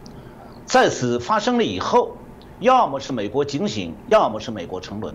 [0.64, 2.16] 在此发生了以后，
[2.60, 5.14] 要么是美国警醒，要么是美国沉沦。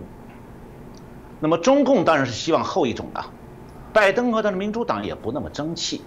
[1.40, 3.24] 那么中共当然是希望后一种的，
[3.92, 6.02] 拜登和他的民主党也不那么争气，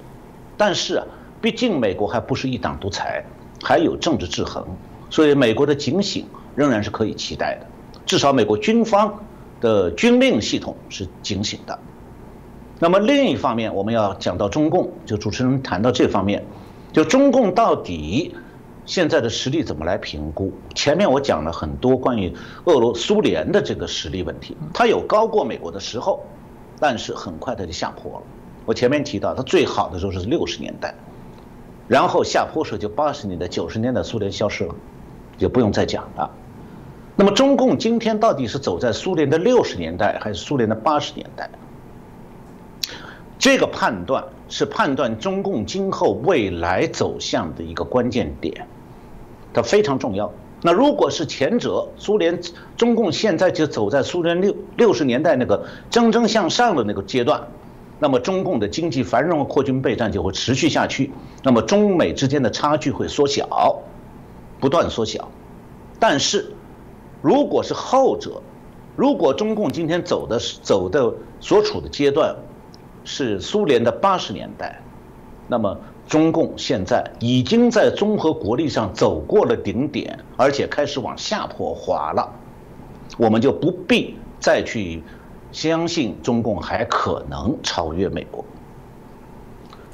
[0.56, 1.06] 但是啊，
[1.42, 3.24] 毕竟美国还不是一党独裁，
[3.64, 4.66] 还有政治制衡，
[5.10, 6.26] 所以美国的警醒
[6.56, 7.68] 仍然是可以期待的，
[8.06, 9.14] 至少美国军方
[9.62, 11.78] 的军令系统是警醒的。
[12.80, 16.46] 那么另一方面，我们要讲到中共，就主持人谈到这方面，
[16.92, 18.36] 就中共到底。
[18.86, 20.50] 现在的实力怎么来评估？
[20.74, 22.34] 前面我讲了很多关于
[22.64, 26.24] 俄罗苏联的这个实力问题，它有高过美国的时候，
[26.80, 28.26] 但是很快它就下坡了。
[28.66, 30.96] 我前面提到，它最好的时候是六十年代，
[31.88, 34.76] 然后下坡时就八十年代、九十年代苏联消失了，
[35.38, 36.30] 就不用再讲了。
[37.16, 41.50] 那么中共今天到底是走在苏联的六十年代还是苏联的八十年代？
[43.40, 48.68] 这个判断是判断中共今后未来走向的一个关键点。
[49.54, 50.32] 它非常重要。
[50.62, 52.40] 那如果是前者，苏联、
[52.76, 57.48] 中共现在就走在苏联六六十年代那个蒸蒸向上的那个阶段，
[58.00, 61.12] 那么中共的经济繁荣和扩军备战就会持续下去，
[61.44, 63.82] 那么中美之间的差距会缩小，
[64.60, 65.30] 不断缩小。
[66.00, 66.52] 但是，
[67.22, 68.42] 如果是后者，
[68.96, 72.36] 如果中共今天走的走的所处的阶段
[73.04, 74.82] 是苏联的八十年代，
[75.48, 75.78] 那么。
[76.08, 82.32] 中共现在已经在综合国力上走过了顶点，而且开始往下坡滑了，
[83.18, 85.04] 我们就不必再去
[85.52, 88.46] 相信中共还可能超越美国。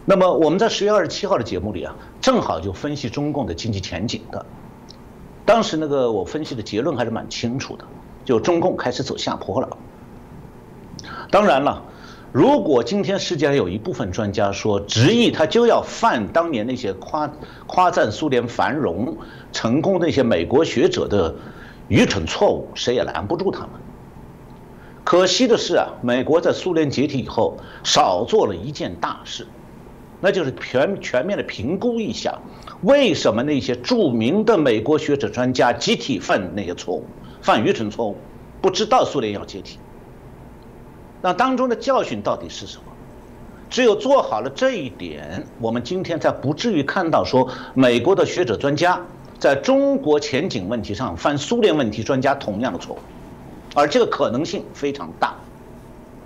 [0.05, 4.45] 那么我们在十月二十七号的节目里啊，正好就分析中共的经济前景的，
[5.45, 7.85] 当时那个我分析的结论还是蛮清楚的，
[8.25, 9.77] 就中共开始走下坡了。
[11.31, 11.83] 当然了。
[12.31, 17.31] 如果今天世界上有一部分专家说执意他就要犯当年那些夸
[17.67, 19.15] 夸赞苏联繁荣
[19.51, 21.35] 成功那些美国学者的
[21.89, 23.69] 愚蠢错误，谁也拦不住他们。
[25.03, 29.45] 可惜的是啊，美国在苏联解体以后少做了一件大事，
[30.21, 32.39] 那就是全全面的评估一下，
[32.83, 37.05] 为什么那些著名的美国学者专家集体犯那些错误，
[37.41, 38.15] 犯愚蠢错误，
[38.61, 39.77] 不知道苏联要解体。
[41.21, 42.83] 那当中的教训到底是什么？
[43.69, 49.01] 只有做好了这一点，我们今天才不至于看到说美国的学者专家
[49.39, 52.99] 在中国前景问题上犯苏联问题专家同样的错误，
[53.73, 55.35] 而这个可能性非常大。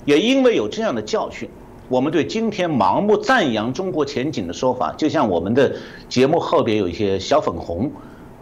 [0.05, 1.49] 也因为有这样的教训，
[1.89, 5.75] 我们对今天盲目赞扬中国前景的说法，就像我们的
[6.09, 7.91] 节目后边有一些小粉红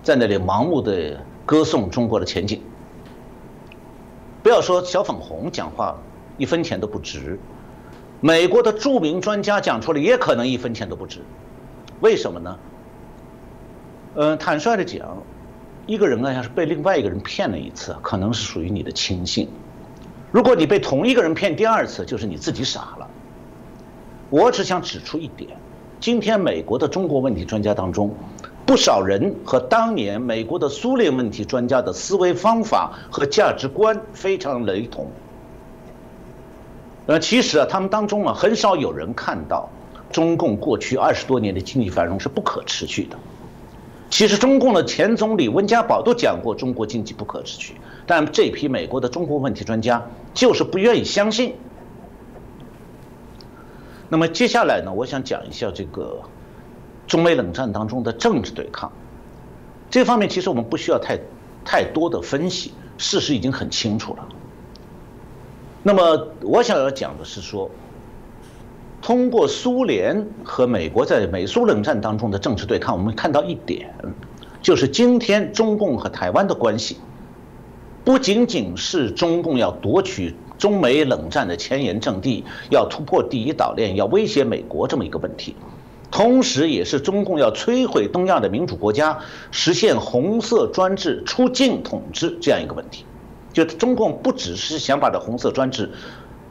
[0.03, 2.61] 在那里盲目的歌颂中国的前景。
[4.43, 5.95] 不要说小粉红讲话。
[6.37, 7.39] 一分钱都不值，
[8.19, 11.21] 美国的著名专家讲出来也可能一分钱都不值，
[12.01, 12.59] 为什么呢？
[14.15, 15.23] 嗯，坦率的讲，
[15.87, 19.47] 一个人啊，要是被另外一个人骗了一次，可能是属于你的轻信；
[20.31, 23.07] 如果你被同一个人骗第二次，就是你自己傻了。
[24.31, 25.51] 我只想指出一点：
[25.99, 28.11] 今天美国的中国问题专家当中，
[28.65, 35.07] 不少人和当年美国的苏联问题专家的思维方法和价值观非常雷同。
[37.05, 39.69] 呃，其实啊，他们当中啊，很少有人看到
[40.11, 43.15] 中共过去二十多年的经济繁荣是不可持续的。
[44.09, 47.75] 其实，中共的前总理温家宝都讲过中国经济不可持续，
[48.05, 51.55] 但这批美国的中国问题专家就是不愿意相信。
[54.07, 56.21] 那么接下来呢，我想讲一下这个
[57.07, 58.91] 中美冷战当中的政治对抗。
[59.89, 61.19] 这方面其实我们不需要太
[61.65, 64.27] 太多的分析，事实已经很清楚了。
[65.83, 67.69] 那么我想要讲的是说，
[69.05, 73.93] 通过苏联和美国在美苏冷战当中的政治对抗，我们看到一点，
[74.63, 76.97] 就是今天中共和台湾的关系，
[78.03, 85.55] 不仅仅是中共要夺取中美冷战的前沿阵地，要突破第一岛链，要威胁美国这么一个问题。
[86.09, 89.19] 同时，也是中共要摧毁东亚的民主国家，
[89.51, 93.05] 实现红色专制、出境统治这样一个问题。
[93.53, 95.91] 就中共不只是想把这红色专制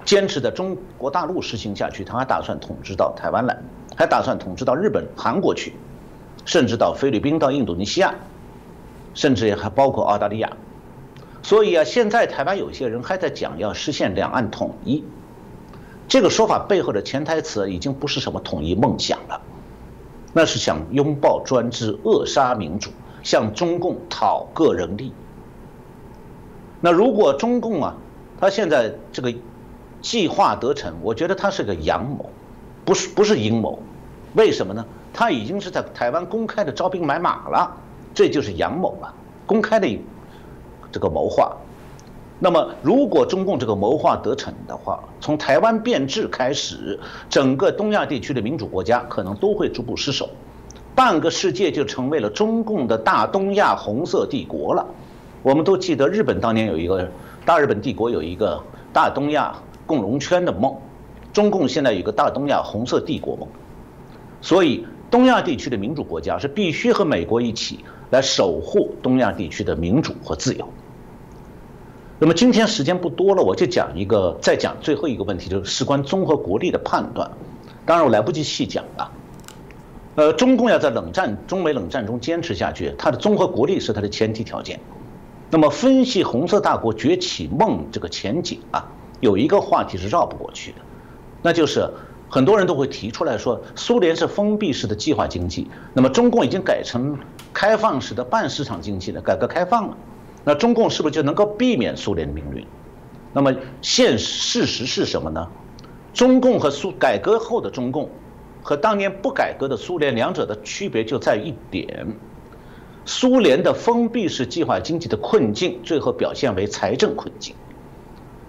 [0.05, 3.59] 坚持在中国大陆实行下去，他还打算统治到台湾来，
[3.97, 5.73] 还打算统治到日本、韩国去，
[6.45, 8.15] 甚至到菲律宾、到印度尼西亚，
[9.15, 10.51] 甚至也还包括澳大利亚。
[11.43, 15.05] 所以啊，现在台湾有些人还在讲要实现两岸统一，
[16.09, 19.41] 这个说法背后的潜台词已经不是什么统一梦想了。
[20.33, 22.91] 那是想拥抱专制、扼杀民主，
[23.23, 25.13] 向中共讨个人利。
[26.81, 27.95] 那如果中共啊，
[28.41, 29.33] 他现在这个
[30.05, 32.29] 计划得逞，我觉得他是个阳谋，
[32.85, 33.79] 不是不是阴谋。
[34.35, 34.85] 为什么呢？
[35.15, 37.75] 他已经是在台湾公开的招兵买马了，
[38.13, 39.15] 这就是阳谋了，
[39.47, 39.89] 公开的
[40.93, 41.57] 这个谋划。
[42.39, 47.01] 那么，如果中共这个谋划得逞的话，从台湾变质开始，
[47.31, 50.29] 整个东亚地区的民主国家可能都会逐步失守，
[50.95, 54.87] 半个世界就成为了中共的大东亚红色帝国了。
[55.43, 57.11] 我们都记得日本当年有一个
[57.47, 59.55] 大日本帝国有一个大东亚
[59.87, 60.77] 共荣圈的梦，
[61.33, 63.49] 中共现在有个大东亚红色帝国梦，
[64.41, 70.69] 所以东亚地区的民主国家是必须和美国一起来守护东亚地区的民主和自由。
[72.19, 77.31] 那么今天时间不多了，我就讲一个，再讲最后一个问题，就是事关综合国力的判断。
[77.85, 79.11] 当然我来不及细讲了。
[80.15, 84.79] 呃，中共要在冷战、中美冷战中坚持下去，它的综合国力是它的前提条件。
[85.51, 88.89] 那么分析红色大国崛起梦这个前景啊，
[89.25, 90.79] 有一个话题是绕不过去的，
[91.41, 91.89] 那就是
[92.29, 97.19] 很多人都会提出来说，苏联是封闭式的计划经济，那么中共已经改成
[97.55, 99.97] 开放式的半市场经济了，改革开放了。
[100.45, 102.67] 那中共是不是就能够避免苏联的命运？
[103.33, 103.51] 那么
[103.81, 105.49] 现事实是什么呢？
[106.13, 108.11] 中共和苏改革后的中共，
[108.63, 112.07] 和当年不改革的苏联两者的区别就在于一点：
[113.07, 117.55] 苏联的封闭式计划经济的困境，最后表现为财政困境；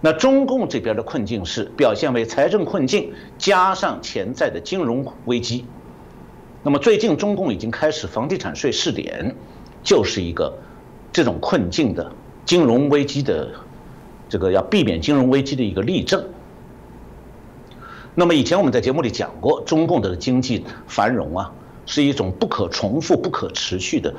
[0.01, 5.65] 那中共这边的困境是表现为财政困境加上潜在的金融危机。
[6.63, 9.35] 那么最近中共已经开始房地产税试点，
[9.83, 10.57] 就是一个。
[11.13, 12.11] 这种困境的
[12.43, 13.49] 金融危机的
[14.27, 16.21] 这个要避免金融危机的一个例证。
[18.15, 21.53] 那么以前我们在节目里讲过，中共的经济繁荣啊，
[21.85, 24.13] 是一种不可重复、不可持续的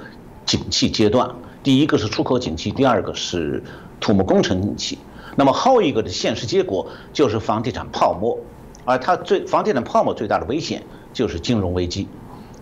[0.46, 1.30] 景气阶段。
[1.62, 3.62] 第一个是出口景气，第二个是
[4.00, 4.98] 土木工程景气。
[5.36, 8.36] 那么后一个的现实结果就是房地产泡沫，
[8.84, 10.82] 而它最房地产泡沫最大的危险
[11.12, 12.08] 就是金融危机。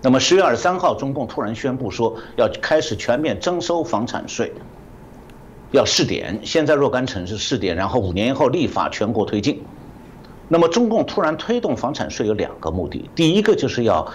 [0.02, 4.52] 那么十月二十三号，中共突然宣布说要开始全面征收房产税，
[5.70, 6.40] 要试点。
[6.42, 9.62] 现在若干城市试点，然后五年以后立法全国推进。
[10.48, 14.06] 那么中共突然推动房产税有两个目的：第一个就是要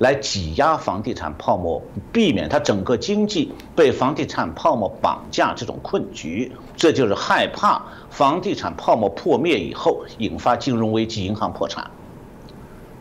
[0.00, 11.90] 来挤压房地产泡沫，避免它整个经济被房地产泡沫绑架这种困局；这就是害怕房地产泡沫破灭以后引发金融危机、银行破产。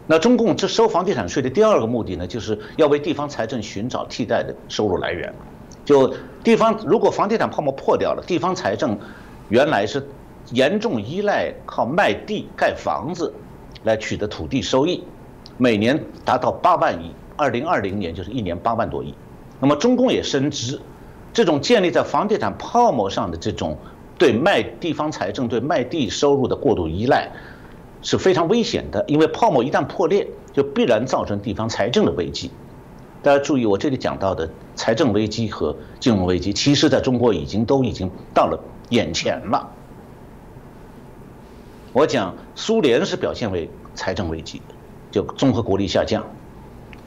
[0.08, 5.34] 那中共这收房地产税的第二个目的呢，就是要为地方财政寻找替代的收入来源。
[5.86, 9.00] 就地方如果房地产泡沫破掉了，地方财政
[9.48, 10.06] 原来是
[10.52, 13.34] 严重依赖靠卖地盖房子
[13.86, 15.02] 来取得土地收益，
[15.62, 19.14] 每年达到八万亿，二零二零年就是一年八万多亿。
[19.60, 20.80] 那么中共也深知，
[21.34, 23.78] 这种建立在房地产泡沫上的这种
[24.18, 27.30] 对卖地方财政对卖地收入的过度依赖。
[28.02, 32.50] 是非常危险的，因为泡沫一旦破裂，就必然造成地方财政的危机。
[33.22, 38.58] 大家注意，我这里讲到的财政危机和金融危机，其实在中国已经都已经到了
[38.92, 39.70] 眼前了。
[41.92, 44.62] 我讲苏联是表现为财政危机，
[45.12, 46.22] 就综合国力下降；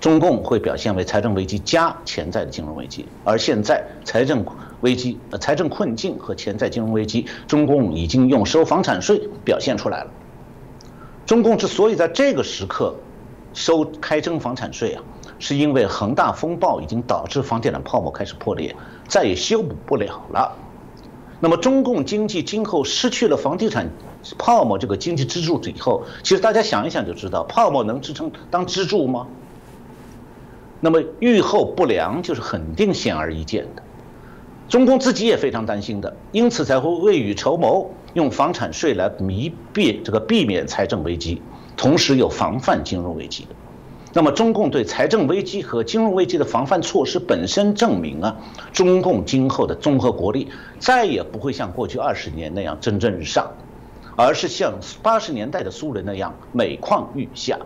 [0.00, 3.06] 中共会表现为财政危机加潜在的金融危机。
[3.24, 4.44] 而现在财政
[4.80, 10.10] 危机、财政困境和潜在金融危机，中共已经用收房产税表现出来了。
[11.24, 12.94] 中共之所以在这个时刻
[13.54, 15.02] 收开征房产税啊，
[15.38, 18.74] 是因为恒大风暴已经导致房地产泡沫开始破裂，
[19.06, 20.56] 再也修补不了了。
[21.44, 23.90] 那么中共经济今后失去了房地产
[24.38, 29.26] 泡沫这个经济支柱以后，其实大家想一想就知道，泡沫能支撑当支柱吗？
[30.78, 33.82] 那么预后不良就是肯定显而易见的。
[34.68, 41.42] 中共自己也非常担心的，因此才会未雨绸缪，用房产税来弥避这个避免财政危机，
[41.76, 43.48] 同时有防范金融危机的。
[44.14, 48.36] 那么，中共对财政危机和金融危机的防范措施本身证明啊，
[48.70, 50.48] 中共今后的综合国力
[50.78, 53.50] 再也不会像过去二十年那样蒸蒸日上，
[54.14, 57.58] 而是像八十年代的苏联那样每况愈下。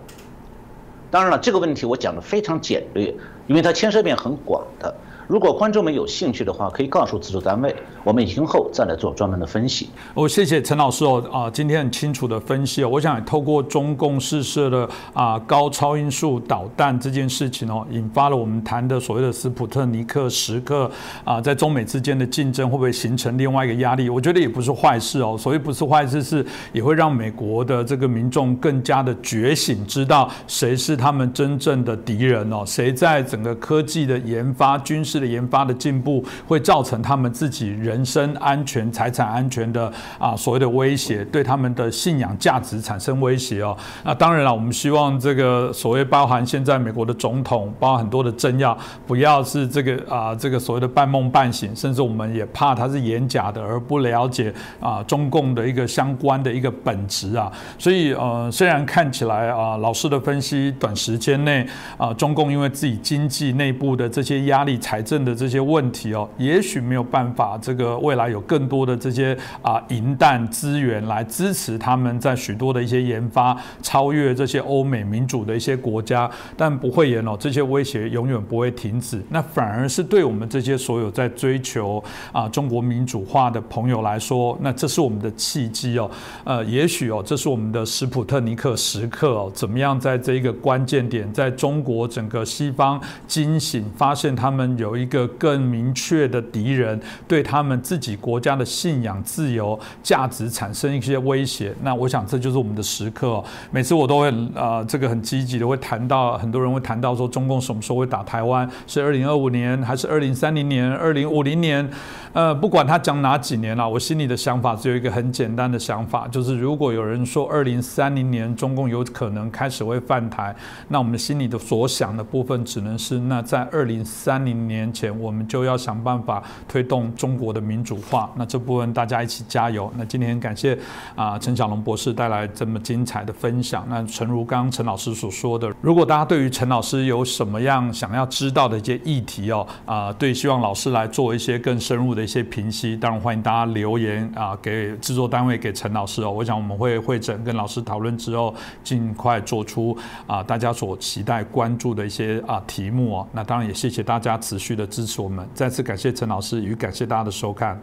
[1.11, 3.13] 当然了，这个问题我讲的非常简略，
[3.49, 4.95] 因为它牵涉面很广的。
[5.29, 7.75] 如果观众们有兴趣的话，可以告诉资助单位，
[8.05, 9.89] 我们今后再来做专门的分析。
[10.15, 12.89] 我谢谢陈老师哦，啊，今天很清楚的分析哦。
[12.89, 20.89] 我想透过中共试射的啊高超音速导弹这件事情哦，引发了我们谈的所谓的斯普特尼克时刻
[21.25, 24.09] 啊，在中美之间的竞争会不会形成另外一个压力？
[24.09, 25.37] 我觉得也不是坏事哦。
[25.37, 35.16] 所谓不是坏事，是也会让美国的这个民众更加的觉醒，知道谁是他们真正的敌人哦，谁在整个科技的研发、军事。
[35.21, 43.77] 的研发的进步会造成他们自己人身安全、财产安全的啊所谓的威胁，对他们的信仰价值产生威胁哦。
[44.05, 57.51] 那当然了，我们希望这个所谓包含现在美国的总统，包含很多的政要，不要是这个啊这个所谓的半梦半醒，甚至我们也怕他是演假的，而不了解啊中共的一个相关的一个本质啊。
[57.79, 65.06] 所以呃，虽然看起来啊老师的分析，短时间内啊中共因为自己经济内部的这些压力才。
[65.07, 79.23] 政的这些问题哦，也许没有办法，这个未来有更多的这些啊银弹资源来支持他们在许多的一些研发，超越这些欧美民主的一些国家，但不会言哦，这些威胁永远不会停止。
[79.31, 82.03] 那反而是对我们这些所有在追求
[82.33, 86.11] 啊中国民主化的朋友来说，那这是我们的契机哦。
[86.43, 94.96] 呃，也许哦，这是我们的史普特尼克时刻哦，怎么样在这一个关键点，在中国整个西方惊醒，发现他们有。
[94.97, 101.75] 一个更明确的敌人，对他们自己国家的信仰、自由、价值产生一些威胁。
[101.83, 103.43] 那我想这就是我们的时刻。
[103.71, 108.69] 每次我都会呃，这个很积极的会谈到，很多人会谈到说，中共什么时候会打台湾？
[108.87, 111.89] 是二零二五年，还是二零三零年、二零五零年？
[112.33, 120.55] 呃，不管他讲哪几年了，我心里的想法只有一个很简单的想法，就是如果有人说二零三零年中共有可能开始会犯台，
[120.89, 128.31] 那我们心里的所想的部分只能是，那在二零三零年前，我们就要想办法推动中国的民主化。
[128.37, 129.91] 那这部分大家一起加油。
[129.97, 130.79] 那今天感谢
[131.15, 133.87] 啊陈小龙博士带来这么精彩的分享。
[133.89, 142.27] 那陈如刚陈老师所说的，如果大家对于陈老师有什么样想要知道的一些议题哦，啊，对，希望老师来做一些更深入的。
[142.27, 146.31] 一些评析，当然欢迎大家留言啊，给制作单位给陈老师哦。
[146.31, 153.29] 我想我们会会诊跟老师讨论之后，尽快做出啊大家所期待关注的一些啊题目哦。
[153.31, 157.81] 那当然也谢谢大家持续的支持我们，再次感谢陈老师与感谢大家的收看。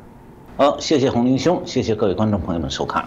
[0.56, 3.04] 好，谢谢洪林兄，谢谢各位观众朋友们收看。